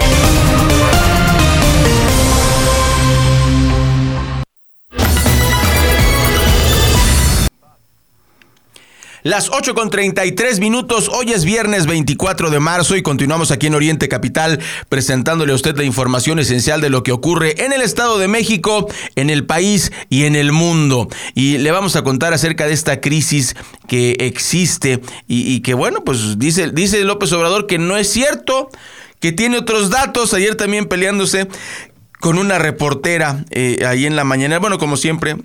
[9.25, 13.73] Las 8 con 33 minutos, hoy es viernes 24 de marzo y continuamos aquí en
[13.73, 18.19] Oriente Capital presentándole a usted la información esencial de lo que ocurre en el Estado
[18.19, 21.09] de México, en el país y en el mundo.
[21.33, 23.55] Y le vamos a contar acerca de esta crisis
[23.87, 28.69] que existe y, que bueno, pues dice, dice López Obrador que no es cierto,
[29.19, 31.47] que tiene otros datos, ayer también peleándose
[32.19, 35.37] con una reportera eh, ahí en la mañana, bueno, como siempre,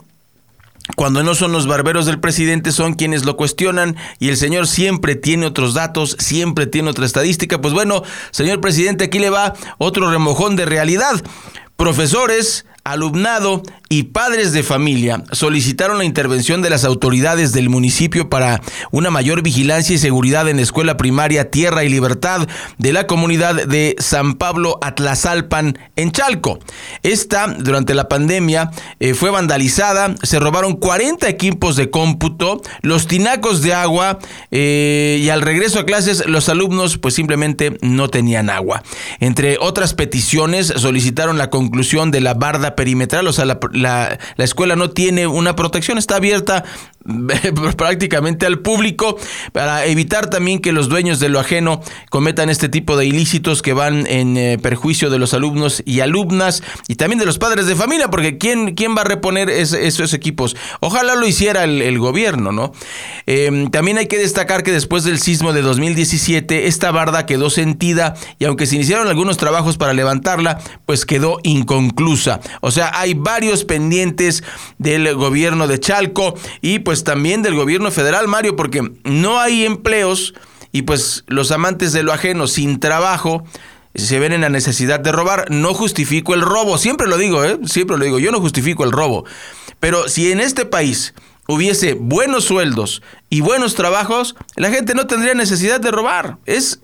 [0.96, 5.16] cuando no son los barberos del presidente, son quienes lo cuestionan y el señor siempre
[5.16, 7.60] tiene otros datos, siempre tiene otra estadística.
[7.60, 11.22] Pues bueno, señor presidente, aquí le va otro remojón de realidad.
[11.76, 18.60] Profesores, alumnado y padres de familia solicitaron la intervención de las autoridades del municipio para
[18.90, 23.66] una mayor vigilancia y seguridad en la escuela primaria Tierra y Libertad de la comunidad
[23.66, 26.58] de San Pablo Atlazalpan en Chalco.
[27.02, 28.70] Esta, durante la pandemia,
[29.00, 34.18] eh, fue vandalizada, se robaron 40 equipos de cómputo, los tinacos de agua
[34.50, 38.82] eh, y al regreso a clases los alumnos pues simplemente no tenían agua.
[39.18, 44.76] Entre otras peticiones solicitaron la conclusión de la barda perimetral, o sea, la, la, escuela
[44.76, 46.64] no tiene una protección, está abierta
[47.76, 49.16] prácticamente al público
[49.52, 53.72] para evitar también que los dueños de lo ajeno cometan este tipo de ilícitos que
[53.72, 57.74] van en eh, perjuicio de los alumnos y alumnas y también de los padres de
[57.74, 60.56] familia, porque ¿quién, quién va a reponer esos equipos?
[60.80, 62.72] Ojalá lo hiciera el, gobierno, ¿no?
[63.26, 68.14] Em, también hay que destacar que después del sismo de 2017, esta barda quedó sentida
[68.38, 72.40] y aunque se iniciaron algunos trabajos para levantarla, pues quedó inconclusa.
[72.60, 74.44] O sea, hay varios pendientes
[74.78, 80.34] del gobierno de Chalco y pues también del gobierno federal, Mario, porque no hay empleos
[80.72, 83.44] y pues los amantes de lo ajeno sin trabajo
[83.94, 85.50] se ven en la necesidad de robar.
[85.50, 87.58] No justifico el robo, siempre lo digo, ¿eh?
[87.64, 89.24] siempre lo digo, yo no justifico el robo.
[89.80, 91.14] Pero si en este país
[91.50, 96.38] hubiese buenos sueldos y buenos trabajos, la gente no tendría necesidad de robar.
[96.46, 96.80] Es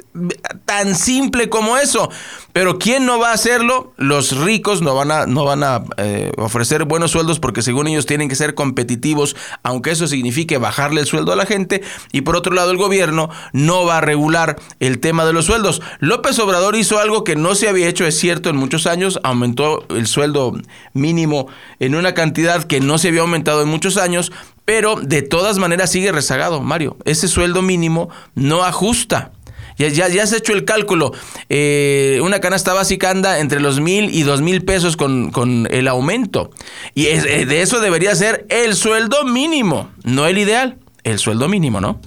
[0.64, 2.09] tan simple como eso.
[2.53, 3.93] Pero ¿quién no va a hacerlo?
[3.97, 8.07] Los ricos no van a, no van a eh, ofrecer buenos sueldos porque según ellos
[8.07, 11.83] tienen que ser competitivos, aunque eso signifique bajarle el sueldo a la gente.
[12.12, 15.83] Y por otro lado, el gobierno no va a regular el tema de los sueldos.
[15.99, 19.21] López Obrador hizo algo que no se había hecho, es cierto, en muchos años.
[19.23, 20.55] Aumentó el sueldo
[20.93, 21.49] mínimo
[21.81, 24.33] en una cantidad que no se había aumentado en muchos años,
[24.67, 26.99] pero de todas maneras sigue rezagado, Mario.
[27.05, 29.31] Ese sueldo mínimo no ajusta.
[29.79, 31.12] Ya, ya, ya has hecho el cálculo.
[31.49, 36.51] Eh, una canasta básica anda entre los mil y dos mil pesos con, el aumento.
[36.95, 41.81] Y eh, de eso debería ser el sueldo mínimo, no el ideal, el sueldo mínimo,
[41.81, 42.01] ¿no?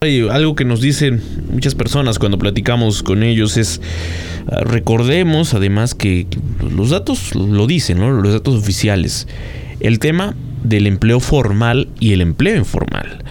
[0.00, 1.20] Algo que nos dicen
[1.52, 3.80] muchas personas cuando platicamos con ellos es,
[4.46, 6.28] recordemos además que
[6.60, 8.12] los datos lo dicen, ¿no?
[8.12, 9.26] los datos oficiales
[9.80, 13.24] el tema del empleo formal y el empleo informal.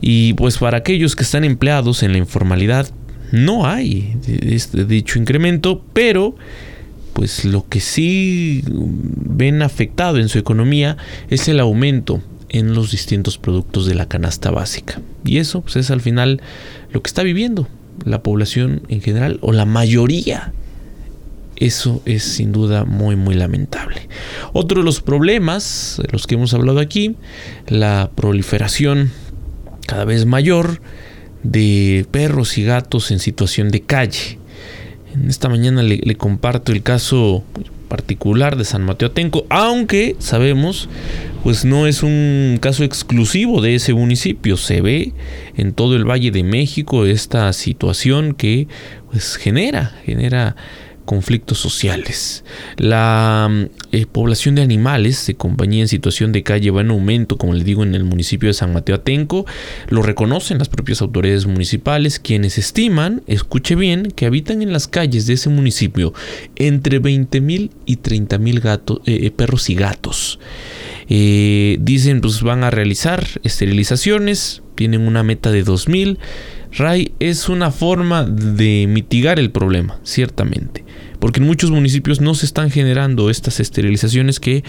[0.00, 2.88] Y pues para aquellos que están empleados en la informalidad,
[3.30, 6.34] no hay este dicho incremento, pero
[7.12, 10.96] pues lo que sí ven afectado en su economía
[11.30, 15.00] es el aumento en los distintos productos de la canasta básica.
[15.24, 16.40] Y eso pues, es al final
[16.92, 17.68] lo que está viviendo
[18.04, 20.52] la población en general o la mayoría
[21.66, 24.08] eso es sin duda muy muy lamentable.
[24.52, 27.16] Otro de los problemas de los que hemos hablado aquí,
[27.68, 29.12] la proliferación
[29.86, 30.80] cada vez mayor
[31.42, 34.38] de perros y gatos en situación de calle.
[35.14, 37.44] En esta mañana le, comparto el caso
[37.88, 40.88] particular de San Mateo Atenco, aunque sabemos,
[41.42, 44.56] pues no es un caso exclusivo de ese municipio.
[44.56, 45.12] Se ve
[45.56, 48.66] en todo el Valle de México esta situación que
[49.10, 50.56] pues genera, genera
[51.04, 52.44] conflictos sociales.
[52.76, 57.38] La mm, eh, población de animales de compañía en situación de calle va en aumento,
[57.38, 59.46] como les digo, en el municipio de San Mateo Atenco.
[59.88, 65.26] Lo reconocen las propias autoridades municipales, quienes estiman, escuche bien, que habitan en las calles
[65.26, 66.12] de ese municipio
[66.56, 70.38] entre 20 mil y 30 mil gatos, eh, eh, perros y gatos.
[71.08, 76.18] dicen, pues van a realizar esterilizaciones, tienen una meta de 2000
[76.72, 80.84] Ray es una forma de mitigar el problema, ciertamente,
[81.22, 84.64] porque en muchos municipios no se están generando estas esterilizaciones que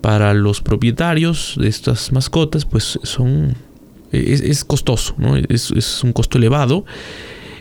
[0.00, 3.54] para los propietarios de estas mascotas pues son
[4.10, 5.36] es, costoso, ¿no?
[5.36, 6.86] es, un costo elevado.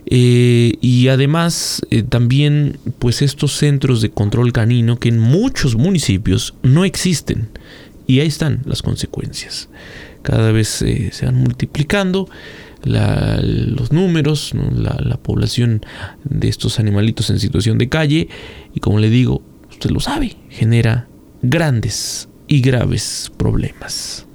[0.06, 6.54] Eh, y además eh, también pues estos centros de control canino que en muchos municipios
[6.64, 7.50] no existen
[8.08, 9.68] y ahí están las consecuencias
[10.22, 12.30] cada vez eh, se van multiplicando
[12.88, 15.86] los números, la, población
[16.24, 18.30] de estos animalitos en situación de calle
[18.74, 21.08] y como le digo, usted lo sabe, genera
[21.42, 24.27] grandes y graves problemas.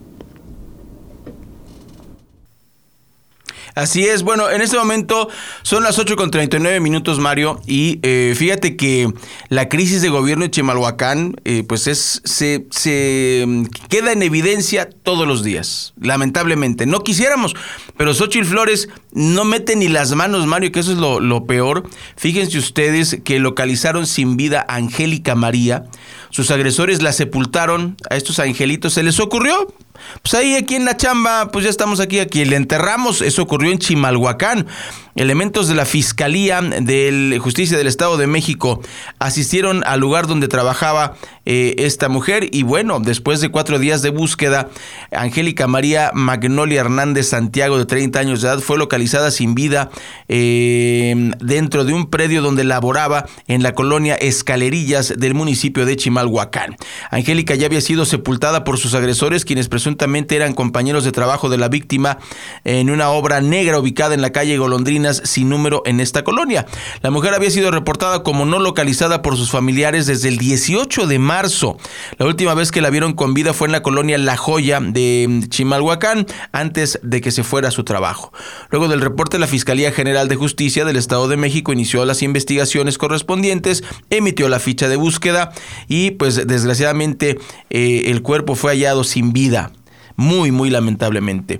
[3.74, 5.28] Así es, bueno, en este momento
[5.62, 9.10] son las 8 con 39 minutos, Mario, y eh, fíjate que
[9.48, 14.90] la crisis de gobierno de Chimalhuacán, eh, pues es, se, se, mm, queda en evidencia
[14.90, 16.84] todos los días, lamentablemente.
[16.84, 17.54] No quisiéramos,
[17.96, 21.88] pero Xochitl Flores no mete ni las manos, Mario, que eso es lo, lo peor.
[22.16, 25.86] Fíjense ustedes que localizaron sin vida a Angélica María,
[26.30, 28.94] sus agresores la sepultaron a estos angelitos.
[28.94, 29.74] Se les ocurrió,
[30.22, 33.20] pues ahí aquí en la chamba, pues ya estamos aquí, aquí le enterramos.
[33.22, 34.66] Eso ocurrió en Chimalhuacán.
[35.14, 38.80] Elementos de la Fiscalía de Justicia del Estado de México
[39.18, 44.08] asistieron al lugar donde trabajaba eh, esta mujer y bueno, después de cuatro días de
[44.08, 44.70] búsqueda,
[45.10, 49.90] Angélica María Magnolia Hernández Santiago, de 30 años de edad, fue localizada sin vida
[50.28, 56.76] eh, dentro de un predio donde laboraba en la colonia Escalerillas del municipio de Chimalhuacán.
[57.11, 61.59] Angélica ya había sido sepultada por sus agresores, quienes presuntamente eran compañeros de trabajo de
[61.59, 62.18] la víctima
[62.64, 66.66] en una obra negra ubicada en la calle Golondrina sin número en esta colonia.
[67.03, 71.18] La mujer había sido reportada como no localizada por sus familiares desde el 18 de
[71.18, 71.76] marzo.
[72.18, 75.44] La última vez que la vieron con vida fue en la colonia La Joya de
[75.48, 78.32] Chimalhuacán, antes de que se fuera a su trabajo.
[78.70, 82.98] Luego del reporte, la Fiscalía General de Justicia del Estado de México inició las investigaciones
[82.98, 85.53] correspondientes, emitió la ficha de búsqueda
[85.93, 87.38] y pues desgraciadamente
[87.68, 89.72] eh, el cuerpo fue hallado sin vida.
[90.16, 91.59] Muy, muy lamentablemente.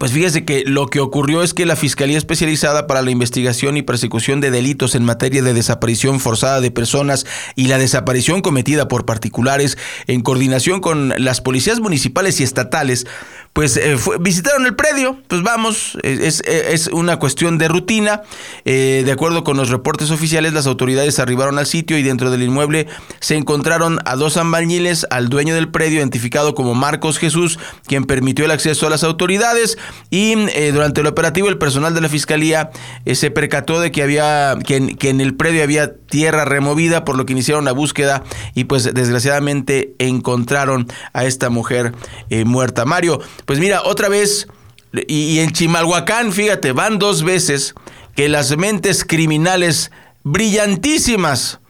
[0.00, 3.82] Pues fíjese que lo que ocurrió es que la Fiscalía Especializada para la Investigación y
[3.82, 9.04] Persecución de Delitos en materia de desaparición forzada de personas y la desaparición cometida por
[9.04, 13.06] particulares, en coordinación con las policías municipales y estatales,
[13.52, 16.42] pues eh, visitaron el predio, pues vamos, es,
[16.92, 18.22] una cuestión de rutina.
[18.64, 22.42] Eh, de acuerdo con los reportes oficiales, las autoridades arribaron al sitio y dentro del
[22.42, 22.86] inmueble
[23.20, 28.46] se encontraron a dos albañiles, al dueño del predio identificado como Marcos Jesús, quien permitió
[28.46, 29.76] el acceso a las autoridades
[30.08, 32.70] y eh, durante el operativo el personal de la fiscalía
[33.12, 37.32] se percató de que había que en el predio había tierra removida, por lo que
[37.32, 38.22] iniciaron la búsqueda
[38.54, 41.94] y pues desgraciadamente encontraron a esta mujer
[42.44, 42.84] muerta.
[42.84, 44.46] Mario, pues mira, otra vez,
[45.08, 47.74] y, en Chimalhuacán, fíjate, van dos veces
[48.14, 49.90] que las mentes criminales
[50.22, 51.60] brillantísimas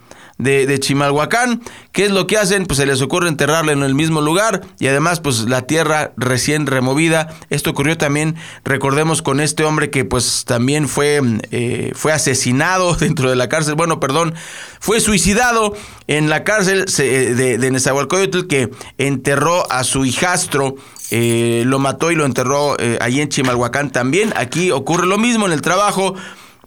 [0.42, 1.62] de, de, Chimalhuacán.
[1.92, 2.66] ¿Qué es lo que hacen?
[2.66, 6.66] Pues se les ocurre enterrarla en el mismo lugar y además pues la tierra recién
[6.66, 7.34] removida.
[7.50, 11.20] Esto ocurrió también, recordemos, con este hombre que pues también fue,
[11.50, 13.74] eh, fue asesinado dentro de la cárcel.
[13.74, 14.34] Bueno, perdón,
[14.80, 15.74] fue suicidado
[16.06, 20.76] en la cárcel de, de Nezahualcóyotl que enterró a su hijastro
[21.14, 24.32] eh, lo mató y lo enterró eh, allí en Chimalhuacán también.
[24.34, 26.14] Aquí ocurre lo mismo en el trabajo.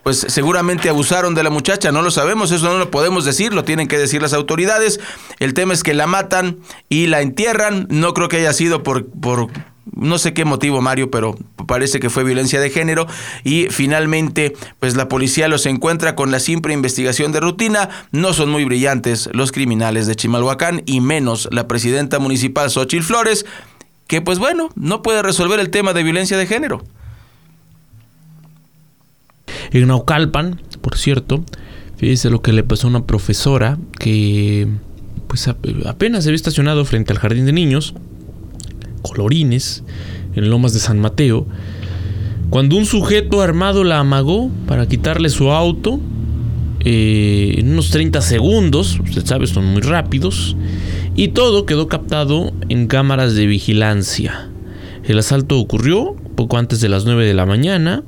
[0.05, 3.63] Pues seguramente abusaron de la muchacha, no lo sabemos, eso no lo podemos decir, lo
[3.63, 4.99] tienen que decir las autoridades.
[5.39, 7.87] El tema es que la matan y la entierran.
[7.89, 9.47] No creo que haya sido por, por
[9.95, 11.35] no sé qué motivo, Mario, pero
[11.65, 13.07] parece que fue violencia de género.
[13.43, 17.89] Y finalmente, pues la policía los encuentra con la simple investigación de rutina.
[18.11, 23.47] No son muy brillantes los criminales de Chimalhuacán y menos la presidenta municipal Xochil Flores
[24.05, 26.83] que pues bueno, no puede resolver el tema de violencia de género.
[29.75, 31.43] En Naucalpan, por cierto,
[31.97, 34.69] fíjese lo que le pasó a una profesora que
[35.27, 37.93] pues apenas se había estacionado frente al jardín de niños,
[39.01, 39.83] colorines,
[40.33, 41.45] en Lomas de San Mateo,
[42.49, 45.99] cuando un sujeto armado la amagó para quitarle su auto
[46.79, 50.55] eh, en unos 30 segundos, usted sabe, son muy rápidos,
[51.17, 54.49] y todo quedó captado en cámaras de vigilancia.
[55.03, 58.03] El asalto ocurrió poco antes de las 9 de la mañana,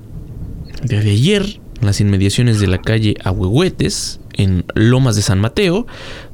[0.84, 5.88] de ayer, en las inmediaciones de la calle Ahuehuetes, en Lomas de San Mateo,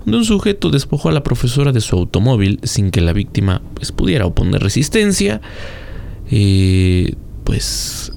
[0.06, 3.92] donde un sujeto despojó a la profesora de su automóvil sin que la víctima pues,
[3.92, 5.42] pudiera oponer resistencia.
[6.30, 8.14] Eh, pues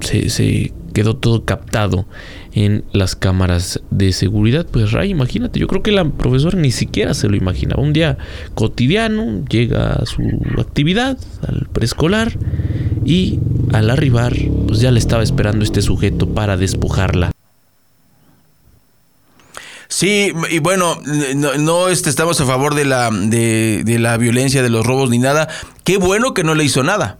[0.00, 2.06] se, se quedó todo captado
[2.52, 4.66] en las cámaras de seguridad.
[4.70, 7.82] Pues Ray, imagínate, yo creo que la profesora ni siquiera se lo imaginaba.
[7.82, 8.16] Un día
[8.54, 10.22] cotidiano, llega a su
[10.58, 12.32] actividad, al preescolar,
[13.04, 13.38] y
[13.72, 14.34] al arribar,
[14.66, 17.32] pues ya le estaba esperando este sujeto para despojarla.
[19.88, 21.00] Sí, y bueno,
[21.36, 25.18] no, este, estamos a favor de la, de, de la violencia, de los robos ni
[25.18, 25.48] nada.
[25.84, 27.18] Qué bueno que no le hizo nada.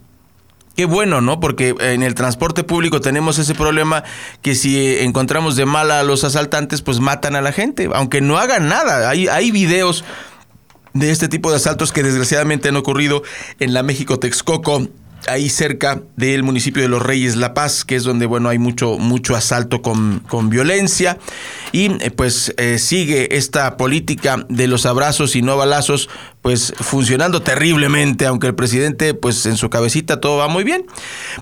[0.75, 1.39] Qué bueno, ¿no?
[1.39, 4.03] Porque en el transporte público tenemos ese problema
[4.43, 8.37] que si encontramos de mala a los asaltantes, pues matan a la gente, aunque no
[8.37, 9.09] hagan nada.
[9.09, 10.03] Hay, hay videos
[10.93, 13.23] de este tipo de asaltos que desgraciadamente han ocurrido
[13.59, 14.87] en la México Texcoco
[15.27, 18.97] ahí cerca del municipio de Los Reyes La Paz, que es donde bueno hay mucho
[18.97, 21.17] mucho asalto con, con violencia
[21.71, 26.09] y eh, pues eh, sigue esta política de los abrazos y no balazos
[26.41, 30.85] pues funcionando terriblemente, aunque el presidente pues en su cabecita todo va muy bien.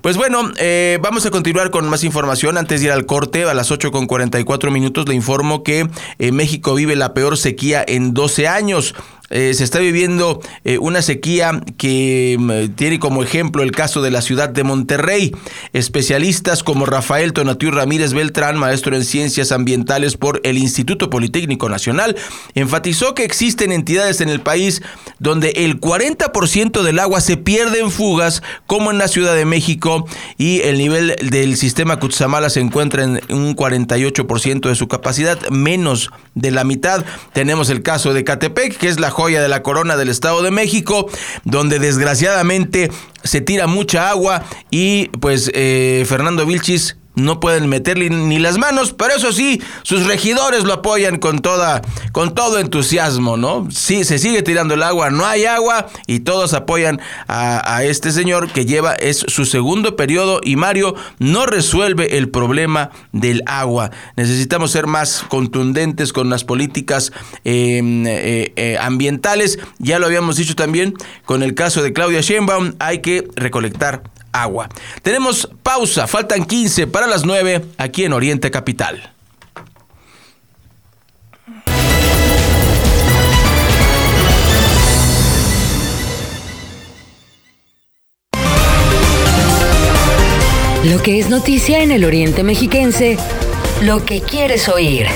[0.02, 3.54] Pues bueno, eh, vamos a continuar con más información antes de ir al corte a
[3.54, 8.48] las 8 con 44 minutos le informo que México vive la peor sequía en 12
[8.48, 8.94] años.
[9.30, 14.10] Eh, se está viviendo eh, una sequía que mm, tiene como ejemplo el caso de
[14.10, 15.34] la ciudad de Monterrey.
[15.72, 22.16] Especialistas como Rafael Tonatiu Ramírez Beltrán, maestro en ciencias ambientales por el Instituto Politécnico Nacional,
[22.54, 24.82] enfatizó que existen entidades en el país
[25.18, 30.06] donde el 40% del agua se pierde en fugas, como en la Ciudad de México,
[30.38, 36.10] y el nivel del sistema Cutzamala se encuentra en un 48% de su capacidad, menos
[36.34, 37.04] de la mitad.
[37.32, 40.50] Tenemos el caso de Catepec, que es la joya de la corona del Estado de
[40.50, 41.08] México,
[41.44, 42.90] donde desgraciadamente
[43.24, 48.92] se tira mucha agua y pues eh, Fernando Vilchis no pueden meterle ni las manos,
[48.92, 53.68] pero eso sí, sus regidores lo apoyan con toda, con todo entusiasmo, ¿no?
[53.70, 58.52] Sí, se sigue tirando el agua, no hay agua y todos apoyan a, este señor
[58.52, 63.90] que lleva, es su segundo periodo y Mario no resuelve el problema del agua.
[64.16, 67.12] Necesitamos ser más contundentes con las políticas
[67.44, 69.58] em, eh, eh, ambientales.
[69.78, 70.94] Ya lo habíamos dicho también
[71.24, 74.02] con el caso de Claudia Sheinbaum, hay que recolectar
[74.42, 74.68] agua.
[75.02, 79.12] Tenemos pausa, faltan 15 para las 9 aquí en Oriente Capital.
[90.84, 93.18] Lo que es noticia en el Oriente Mexiquense,
[93.82, 95.06] lo que quieres oír.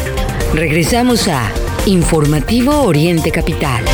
[0.52, 1.52] Regresamos a
[1.86, 3.84] Informativo Oriente Capital.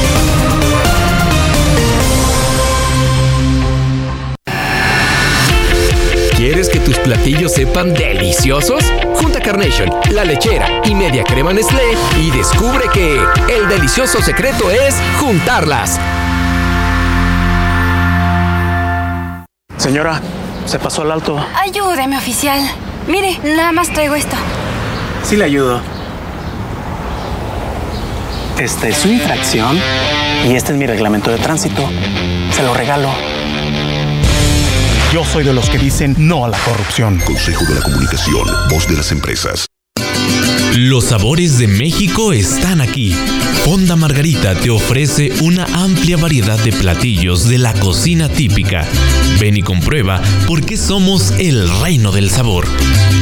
[6.86, 8.84] Tus platillos sepan deliciosos?
[9.16, 11.82] Junta Carnation, La Lechera y Media Crema Nestlé
[12.16, 13.18] y descubre que
[13.52, 15.98] el delicioso secreto es juntarlas.
[19.76, 20.20] Señora,
[20.64, 21.44] se pasó al alto.
[21.60, 22.60] Ayúdeme, oficial.
[23.08, 24.36] Mire, nada más traigo esto.
[25.24, 25.80] Sí le ayudo.
[28.60, 29.76] Esta es su infracción
[30.46, 31.82] y este es mi reglamento de tránsito.
[32.52, 33.35] Se lo regalo.
[35.16, 37.18] Yo soy de los que dicen no a la corrupción.
[37.20, 39.64] Consejo de la Comunicación, voz de las empresas.
[40.76, 43.14] Los sabores de México están aquí.
[43.64, 48.86] Fonda Margarita te ofrece una amplia variedad de platillos de la cocina típica.
[49.40, 52.68] Ven y comprueba por qué somos el reino del sabor.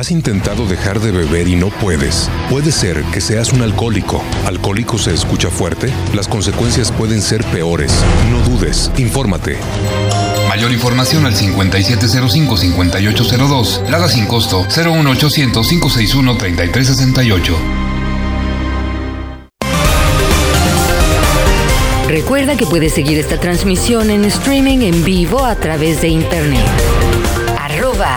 [0.00, 2.30] ¿Has intentado dejar de beber y no puedes?
[2.48, 4.22] Puede ser que seas un alcohólico.
[4.46, 5.92] ¿Alcohólico se escucha fuerte?
[6.14, 7.92] Las consecuencias pueden ser peores.
[8.30, 9.58] No dudes, infórmate.
[10.48, 13.90] Mayor información al 5705-5802.
[13.90, 17.54] Lada sin costo 01800-561-3368.
[22.08, 26.64] Recuerda que puedes seguir esta transmisión en streaming en vivo a través de internet.
[27.58, 28.16] Arroba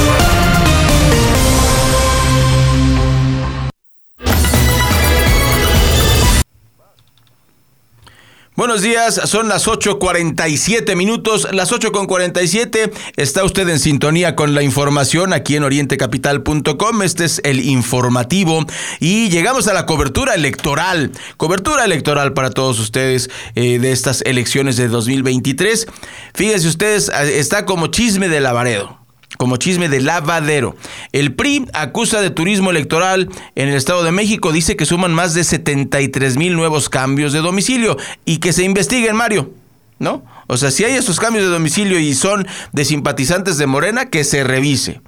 [8.61, 15.33] Buenos días, son las 8.47 minutos, las 8.47, está usted en sintonía con la información
[15.33, 18.63] aquí en orientecapital.com, este es el informativo.
[18.99, 24.77] Y llegamos a la cobertura electoral, cobertura electoral para todos ustedes eh, de estas elecciones
[24.77, 25.87] de 2023.
[26.35, 29.00] Fíjense ustedes, está como chisme de Lavaredo
[29.41, 30.75] como chisme de lavadero.
[31.13, 35.33] El PRI acusa de turismo electoral en el Estado de México, dice que suman más
[35.33, 39.51] de 73 mil nuevos cambios de domicilio y que se investiguen, Mario.
[39.97, 40.23] ¿No?
[40.45, 44.23] O sea, si hay esos cambios de domicilio y son de simpatizantes de Morena, que
[44.23, 45.01] se revise.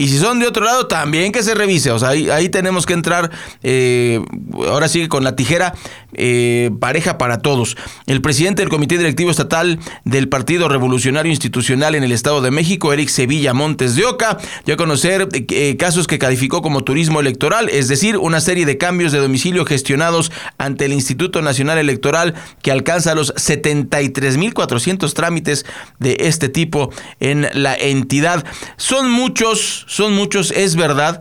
[0.00, 1.90] Y si son de otro lado, también que se revise.
[1.90, 3.30] O sea, ahí, tenemos que entrar,
[3.62, 4.24] eh,
[4.66, 5.74] ahora sí, con la tijera
[6.14, 7.76] eh, pareja para todos.
[8.06, 12.94] El presidente del Comité Directivo Estatal del Partido Revolucionario Institucional en el Estado de México,
[12.94, 17.68] Eric Sevilla Montes de Oca, dio a conocer eh, casos que calificó como turismo electoral,
[17.68, 22.32] es decir, una serie de cambios de domicilio gestionados ante el Instituto Nacional Electoral
[22.62, 25.66] que alcanza los 73.400 trámites
[25.98, 26.90] de este tipo
[27.20, 28.46] en la entidad.
[28.78, 31.20] Son muchos son muchos, es verdad.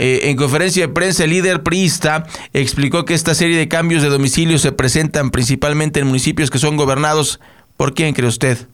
[0.00, 4.08] Eh, en conferencia de prensa, el líder priista explicó que esta serie de cambios de
[4.08, 7.38] domicilio se presentan principalmente en municipios que son gobernados.
[7.76, 8.66] ¿Por quién cree usted?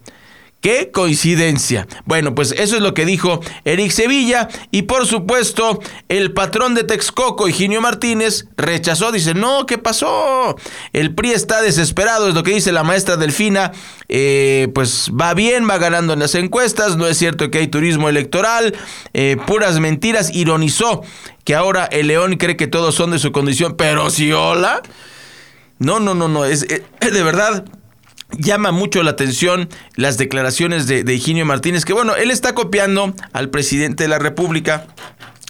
[0.61, 1.87] ¡Qué coincidencia!
[2.05, 5.79] Bueno, pues eso es lo que dijo Eric Sevilla y por supuesto
[6.09, 10.55] el patrón de Texcoco, Higinio Martínez, rechazó, dice, no, ¿qué pasó?
[10.93, 13.71] El PRI está desesperado, es lo que dice la maestra Delfina,
[14.09, 18.09] eh, pues va bien, va ganando en las encuestas, no es cierto que hay turismo
[18.09, 18.75] electoral,
[19.13, 21.03] eh, puras mentiras, ironizó
[21.43, 24.81] que ahora el león cree que todos son de su condición, pero si hola.
[25.79, 27.63] No, no, no, no, es, es de verdad
[28.31, 33.49] llama mucho la atención las declaraciones de, Higinio Martínez, que bueno, él está copiando al
[33.49, 34.87] presidente de la República.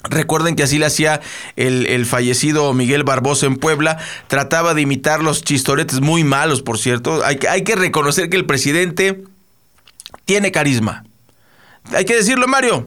[0.09, 1.21] Recuerden que así le hacía
[1.55, 3.97] el, fallecido Miguel Barbosa en Puebla.
[4.27, 7.25] Trataba de imitar los chistoretes muy malos, por cierto.
[7.25, 9.23] Hay, hay que reconocer que el presidente
[10.25, 11.03] tiene carisma.
[11.93, 12.85] Hay que decirlo, Mario.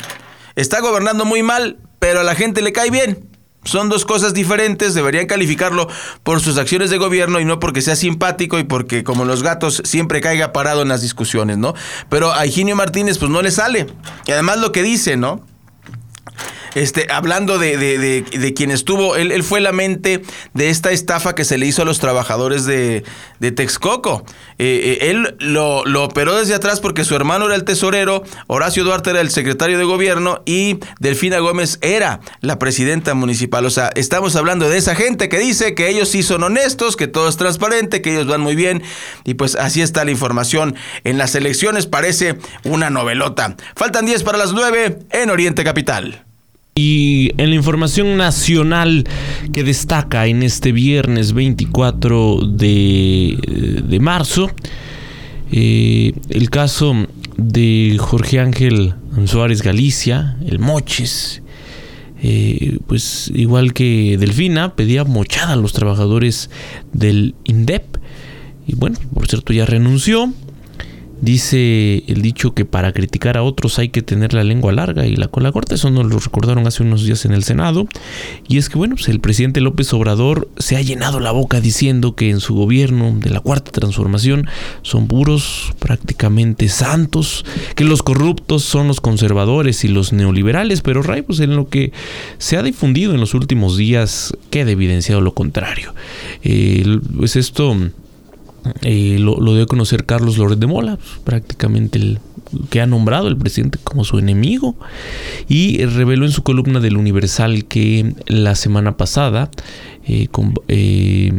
[0.57, 3.30] Está gobernando muy mal, pero a la gente le cae bien.
[3.65, 5.89] Son dos cosas diferentes, deberían calificarlo
[6.23, 9.83] por sus acciones de gobierno y no porque sea simpático y porque como los gatos
[9.85, 11.75] siempre caiga parado en las discusiones, ¿no?
[12.09, 13.87] Pero a Higinio Martínez pues no le sale.
[14.27, 15.45] Y además lo que dice, ¿no?
[16.75, 20.23] Este, hablando de, de, quien estuvo, él, fue la mente
[20.55, 23.05] de esta estafa que se le hizo a los trabajadores de,
[23.55, 24.25] Texcoco.
[24.59, 28.85] Eh, eh, él lo, lo, operó desde atrás porque su hermano era el tesorero, Horacio
[28.85, 33.65] Duarte era el secretario de gobierno y Delfina Gómez era la presidenta municipal.
[33.67, 37.07] O sea, estamos hablando de esa gente que dice que ellos sí son honestos, que
[37.07, 38.83] todo es transparente, que ellos van muy bien.
[39.25, 40.77] Y pues así está la información.
[41.05, 43.57] En las elecciones parece una novelota.
[43.75, 46.30] Faltan 10 para las 9 en Oriente Capital.
[46.75, 49.05] Y en la información nacional
[49.53, 54.51] que destaca en este viernes 24 de, marzo,
[55.53, 56.95] eh, el caso
[57.37, 58.95] de Jorge Ángel
[59.27, 61.43] Suárez Galicia, el Moches,
[62.23, 66.51] eh, pues igual que Delfina, pedía mochada a los trabajadores
[66.93, 67.97] del INDEP.
[68.67, 70.33] Y bueno, por cierto, ya renunció.
[71.21, 75.17] Dice el dicho que para criticar a otros hay que tener la lengua larga y
[75.17, 75.75] la cola corta.
[75.75, 77.87] Eso nos lo recordaron hace unos días en el Senado.
[78.49, 82.15] Y es que, bueno, pues el presidente López Obrador se ha llenado la boca diciendo
[82.15, 84.47] que en su gobierno de la Cuarta Transformación
[84.83, 87.45] son puros, prácticamente santos,
[87.75, 90.81] que los corruptos son los conservadores y los neoliberales.
[90.81, 91.93] Pero, Ray, pues en lo que
[92.39, 95.95] se ha difundido en los últimos días queda evidenciado lo contrario.
[96.43, 97.77] Eh, pues esto
[98.83, 102.19] eh, lo, lo, dio a conocer Carlos Loret de Mola, prácticamente el
[102.69, 104.75] que ha nombrado el presidente como su enemigo,
[105.49, 109.51] y reveló en su columna del Universal que la semana pasada
[110.07, 110.29] eh,
[110.69, 111.33] eh,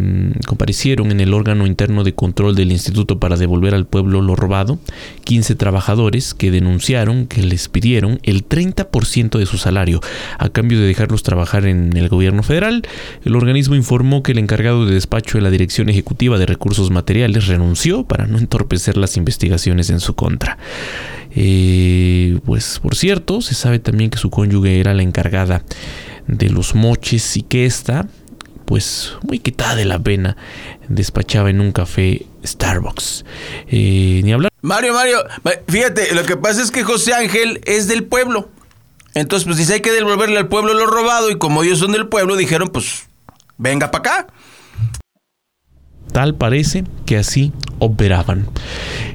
[0.45, 4.80] comparecieron en el órgano interno de control del instituto para devolver al pueblo lo robado
[5.24, 9.99] 15 trabajadores que denunciaron que les pidieron el 30% de su salario
[10.38, 12.84] a cambio de dejarlos trabajar en el gobierno federal.
[13.26, 17.47] El organismo informó que el encargado de despacho de la Dirección Ejecutiva de Recursos Materiales
[17.47, 20.57] renunció para no entorpecer las investigaciones en su contra.
[21.34, 25.64] Eh, pues por cierto, se sabe también que su cónyuge era la encargada
[26.28, 28.07] de los moches y que esta
[28.72, 30.38] pues muy quitada de la pena,
[30.88, 33.26] despachaba en un café Starbucks.
[33.67, 34.49] Eh, ni hablar.
[34.61, 35.17] Mario, Mario,
[35.67, 38.49] fíjate, lo que pasa es que José Ángel es del pueblo.
[39.13, 42.07] Entonces, pues dice, hay que devolverle al pueblo lo robado y como ellos son del
[42.07, 43.09] pueblo, dijeron, pues,
[43.57, 44.28] venga para acá.
[46.13, 48.47] Tal parece que así operaban.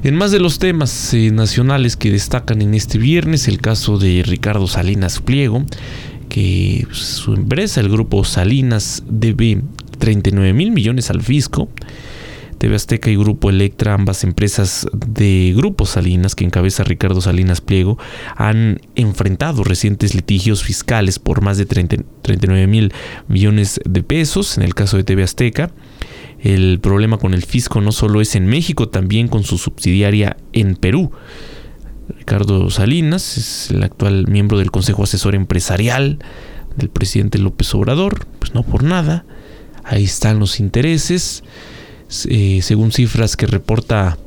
[0.03, 4.21] En más de los temas eh, nacionales que destacan en este viernes, el caso de
[4.23, 5.65] Ricardo Salinas Pliego,
[6.29, 9.61] que su empresa, el grupo Salinas, debe
[9.99, 11.69] 39 mil millones al fisco.
[12.57, 17.97] TV Azteca y Grupo Electra, ambas empresas de Grupo Salinas que encabeza Ricardo Salinas Pliego,
[18.35, 22.93] han enfrentado recientes litigios fiscales por más de 39 mil
[23.27, 24.57] millones de pesos.
[24.57, 25.71] En el caso de TV Azteca,
[26.39, 30.75] el problema con el fisco no solo es en México, también con su subsidiaria en
[30.75, 31.11] Perú.
[32.17, 36.19] Ricardo Salinas es el actual miembro del Consejo Asesor Empresarial
[36.75, 39.25] del presidente López Obrador, pues no por nada.
[39.83, 41.43] Ahí están los intereses.
[42.29, 44.17] Eh, según cifras que reporta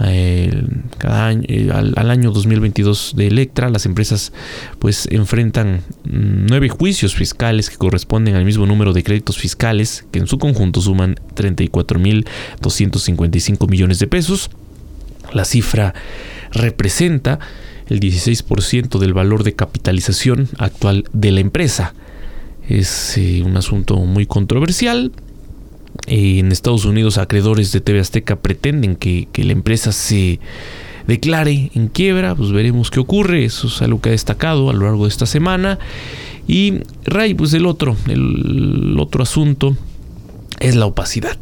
[0.00, 0.64] eh,
[0.98, 4.32] cada año, eh, al, año 2022 de Electra, las empresas
[4.78, 10.18] pues enfrentan mm, nueve juicios fiscales que corresponden al mismo número de créditos fiscales que
[10.18, 14.50] en su conjunto suman 34.255 millones de pesos.
[15.32, 15.94] La cifra
[16.52, 17.38] representa
[17.88, 21.94] el 16% del valor de capitalización actual de la empresa.
[22.68, 25.12] Es eh, un asunto muy controversial.
[26.06, 30.40] en Estados Unidos, acreedores de TV Azteca pretenden que, la empresa se
[31.06, 33.44] declare en quiebra, pues veremos qué ocurre.
[33.44, 35.78] Eso es algo que ha destacado a lo largo de esta semana.
[36.48, 39.76] Y Ray, pues el otro, el otro asunto
[40.60, 41.38] es la opacidad.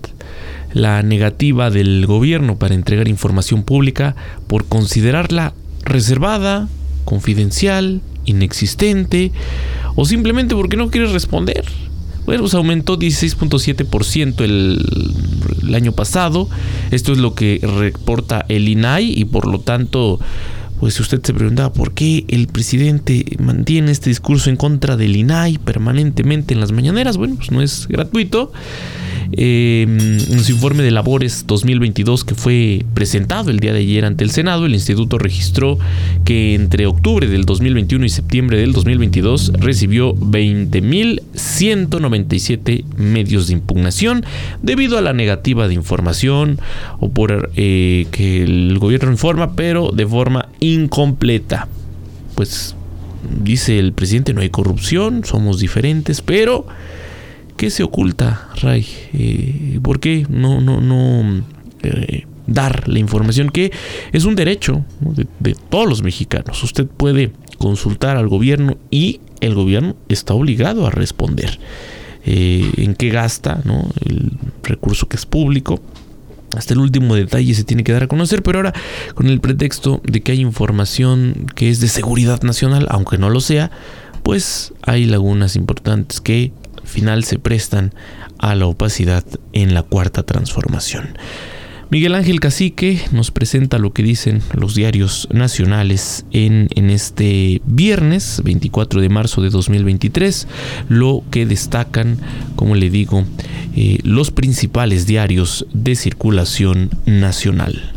[0.74, 4.16] La negativa del gobierno para entregar información pública
[4.46, 5.54] por considerarla
[5.84, 6.68] reservada,
[7.04, 9.32] confidencial, inexistente
[9.94, 11.64] o simplemente porque no quiere responder.
[12.24, 14.80] Bueno, pues aumentó 16.7% el,
[15.62, 16.48] el año pasado.
[16.92, 20.20] Esto es lo que reporta el INAI y por lo tanto
[20.82, 25.14] pues si usted se preguntaba por qué el presidente mantiene este discurso en contra del
[25.14, 28.50] INAI permanentemente en las mañaneras, bueno, pues no es gratuito.
[29.34, 34.24] Eh, en su informe de labores 2022 que fue presentado el día de ayer ante
[34.24, 35.78] el Senado, el instituto registró
[36.24, 44.26] que entre octubre del 2021 y septiembre del 2022 recibió 20.197 medios de impugnación
[44.60, 46.60] debido a la negativa de información
[47.00, 51.68] o por eh, que el gobierno informa, pero de forma incompleta.
[52.34, 52.74] Pues
[53.42, 56.66] dice el presidente, no hay corrupción, somos diferentes, pero
[57.62, 58.84] ¿Qué se oculta, Ray?
[59.12, 61.44] Eh, ¿Por qué no, no, no
[61.84, 63.70] eh, dar la información que
[64.12, 64.84] es un derecho
[65.38, 66.60] de, todos los mexicanos?
[66.64, 71.58] Usted puede consultar al gobierno y el gobierno está obligado a responder.
[72.24, 73.62] Eh, en qué gasta
[74.06, 74.32] el
[74.64, 75.80] recurso que es público.
[76.56, 78.74] Hasta el último detalle se tiene que dar a conocer, pero ahora
[79.14, 83.40] con el pretexto de que hay información que es de seguridad nacional, aunque no lo
[83.40, 83.70] sea,
[84.22, 86.52] pues hay lagunas importantes que
[86.84, 87.94] final se prestan
[88.38, 91.16] a la opacidad en la cuarta transformación.
[91.92, 99.02] Miguel Ángel Cacique nos presenta lo que dicen los diarios nacionales en, este viernes 24
[99.02, 100.48] de marzo de 2023,
[100.88, 102.16] lo que destacan,
[102.56, 103.26] como le digo,
[103.76, 107.92] eh, los principales diarios de circulación nacional.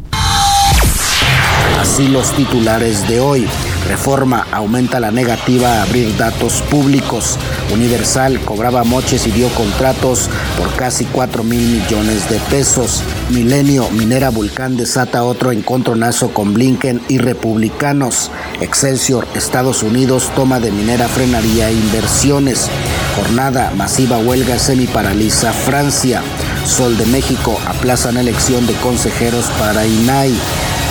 [1.79, 3.47] Así los titulares de hoy.
[3.87, 7.37] Reforma aumenta la negativa a abrir datos públicos.
[7.71, 13.03] Universal cobraba moches y dio contratos por casi 4 mil millones de pesos.
[13.29, 18.31] Milenio, Minera Vulcán desata otro encontronazo con Blinken y republicanos.
[18.61, 22.69] Excelsior, Estados Unidos, toma de minera frenaría inversiones.
[23.15, 26.21] Jornada, masiva huelga semiparaliza Francia.
[26.65, 30.33] Sol de México, aplazan elección de consejeros para INAI.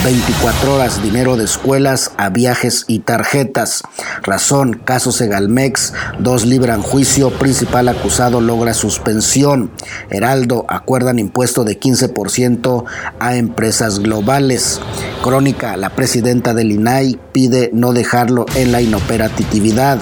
[0.04, 3.82] 24 horas, dinero de escuelas a viajes y tarjetas.
[4.22, 9.70] Razón, caso Segalmex, dos libran juicio, principal acusado logra suspensión.
[10.10, 12.84] Heraldo, acuerdan impuesto de 15%
[13.18, 14.78] a empresas globales.
[15.22, 19.98] Crónica, la presidenta del INAI pide no dejarlo en la inoperatividad.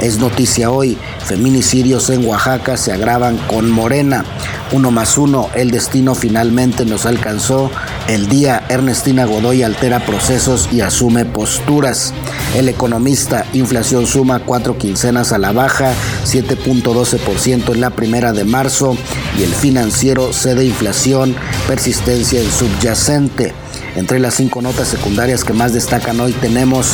[0.00, 4.24] Es noticia hoy, feminicidios en Oaxaca se agravan con Morena.
[4.72, 7.72] Uno más uno, el destino finalmente nos alcanzó.
[8.06, 12.12] El día Ernestina Godoy altera procesos y asume posturas.
[12.54, 15.94] El economista, inflación suma cuatro quincenas a la baja,
[16.26, 18.98] 7.12% en la primera de marzo.
[19.38, 21.34] Y el financiero cede inflación,
[21.66, 23.54] persistencia en subyacente.
[23.96, 26.88] Entre las cinco notas secundarias que más destacan hoy tenemos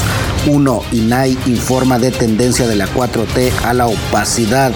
[0.47, 0.83] 1.
[0.93, 4.71] INAI informa de tendencia de la 4T a la opacidad.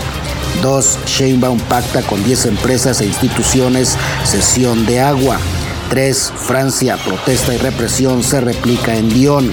[0.60, 0.98] 2.
[1.06, 5.38] Sheinbaum pacta con 10 empresas e instituciones sesión de agua.
[5.91, 6.32] 3.
[6.36, 9.53] Francia, protesta y represión se replica en Lyon.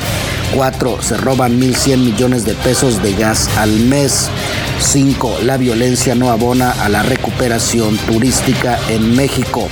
[0.55, 1.01] 4.
[1.01, 4.29] Se roban 1.100 millones de pesos de gas al mes.
[4.79, 5.39] 5.
[5.43, 9.67] La violencia no abona a la recuperación turística en México.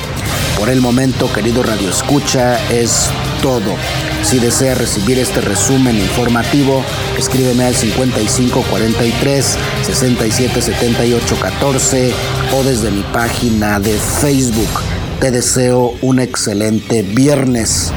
[0.58, 3.10] Por el momento, querido Radio Escucha, es
[3.42, 3.76] todo.
[4.24, 6.84] Si desea recibir este resumen informativo,
[7.18, 12.14] escríbeme al 5543 677814
[12.58, 14.95] o desde mi página de Facebook.
[15.20, 17.94] Te deseo un excelente viernes.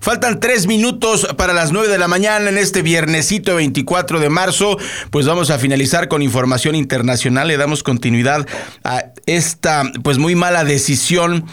[0.00, 4.76] Faltan tres minutos para las nueve de la mañana en este viernesito 24 de marzo.
[5.10, 7.46] Pues vamos a finalizar con información internacional.
[7.46, 8.46] Le damos continuidad
[8.84, 11.44] a esta pues muy mala decisión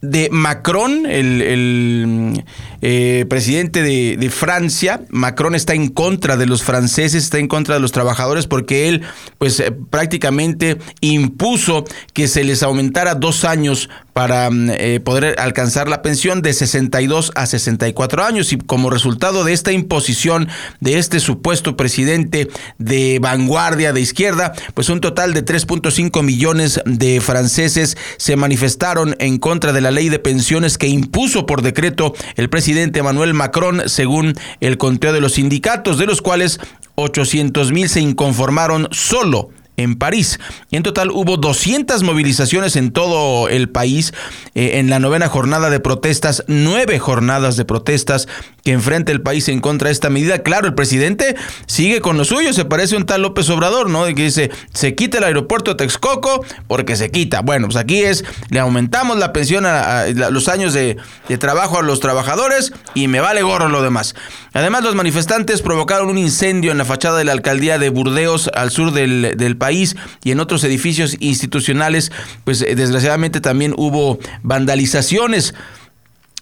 [0.00, 2.44] de Macron, el,
[2.82, 5.00] eh, presidente de, Francia.
[5.08, 9.02] Macron está en contra de los franceses, está en contra de los trabajadores porque él
[9.38, 13.88] pues eh, prácticamente impuso que se les aumentara dos años
[14.18, 18.52] para mm, eh, poder alcanzar la pensión de 62 a 64 años.
[18.52, 20.48] Y como resultado de esta imposición
[20.80, 22.48] de este supuesto presidente
[22.78, 29.38] de vanguardia de izquierda, pues un total de 3.5 millones de franceses se manifestaron en
[29.38, 34.34] contra de la ley de pensiones que impuso por decreto el presidente Emmanuel Macron según
[34.58, 36.58] el conteo de los sindicatos, de los cuales
[36.96, 40.38] 800 mil se inconformaron solo en París.
[40.70, 44.12] En total hubo 200 movilizaciones en todo el país
[44.54, 48.28] eh, en la novena jornada de protestas, nueve jornadas de protestas
[48.64, 50.42] que enfrenta el país en contra de esta medida.
[50.42, 54.04] Claro, el presidente sigue con lo suyo, se parece un tal López Obrador, ¿no?
[54.06, 57.40] Que dice, se quita el aeropuerto de Texcoco porque se quita.
[57.40, 60.96] Bueno, pues aquí es, le aumentamos la pensión a, los años de,
[61.38, 64.16] trabajo a los trabajadores y me vale gorro lo demás.
[64.52, 68.72] Además, los manifestantes provocaron un incendio en la fachada de la alcaldía de Burdeos, al
[68.72, 72.12] sur del, del país, y en otros edificios institucionales,
[72.44, 75.54] pues eh, desgraciadamente también hubo vandalizaciones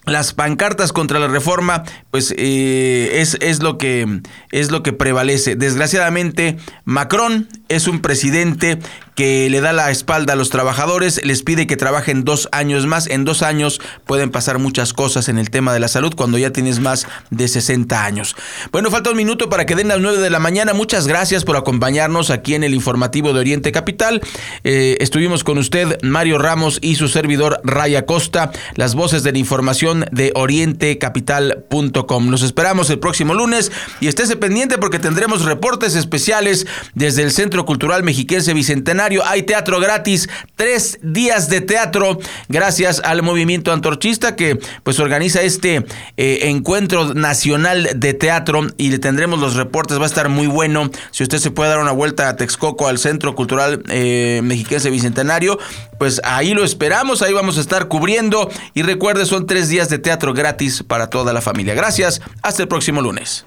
[0.07, 5.57] las pancartas contra la reforma, pues eh, es, es, lo que, es lo que prevalece.
[5.57, 8.79] Desgraciadamente, Macron es un presidente
[9.17, 13.09] que le da la espalda a los trabajadores, les pide que trabajen dos años más.
[13.09, 16.51] En dos años pueden pasar muchas cosas en el tema de la salud cuando ya
[16.51, 18.37] tienes más de 60 años.
[18.73, 20.75] Bueno, falta un minuto para que den las 9 de la mañana.
[20.75, 24.21] Muchas gracias por acompañarnos aquí en el informativo de Oriente Capital.
[24.65, 29.39] Eh, estuvimos con usted, Mario Ramos y su servidor Raya Costa, las voces de la
[29.39, 32.29] información de orientecapital.com.
[32.31, 37.65] Los esperamos el próximo lunes y estése pendiente porque tendremos reportes especiales desde el Centro
[37.65, 42.19] Cultural Mexiquense Bicentenario hay teatro gratis, tres días de teatro,
[42.49, 45.85] gracias al movimiento antorchista que pues organiza este
[46.17, 50.91] eh, encuentro nacional de teatro y le tendremos los reportes, va a estar muy bueno.
[51.11, 55.59] Si usted se puede dar una vuelta a Texcoco, al Centro Cultural eh, Mexiquense Bicentenario,
[55.99, 60.33] pues ahí lo esperamos, ahí vamos a estar cubriendo y recuerde, son tres de teatro
[60.33, 61.75] gratis para toda la familia.
[61.75, 63.47] Gracias, hasta el próximo lunes.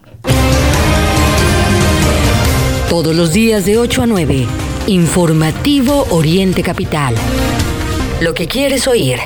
[2.89, 4.47] Todos los días de 8 a 9.
[4.87, 7.13] Informativo Oriente Capital.
[8.21, 9.19] Lo que quieres oír.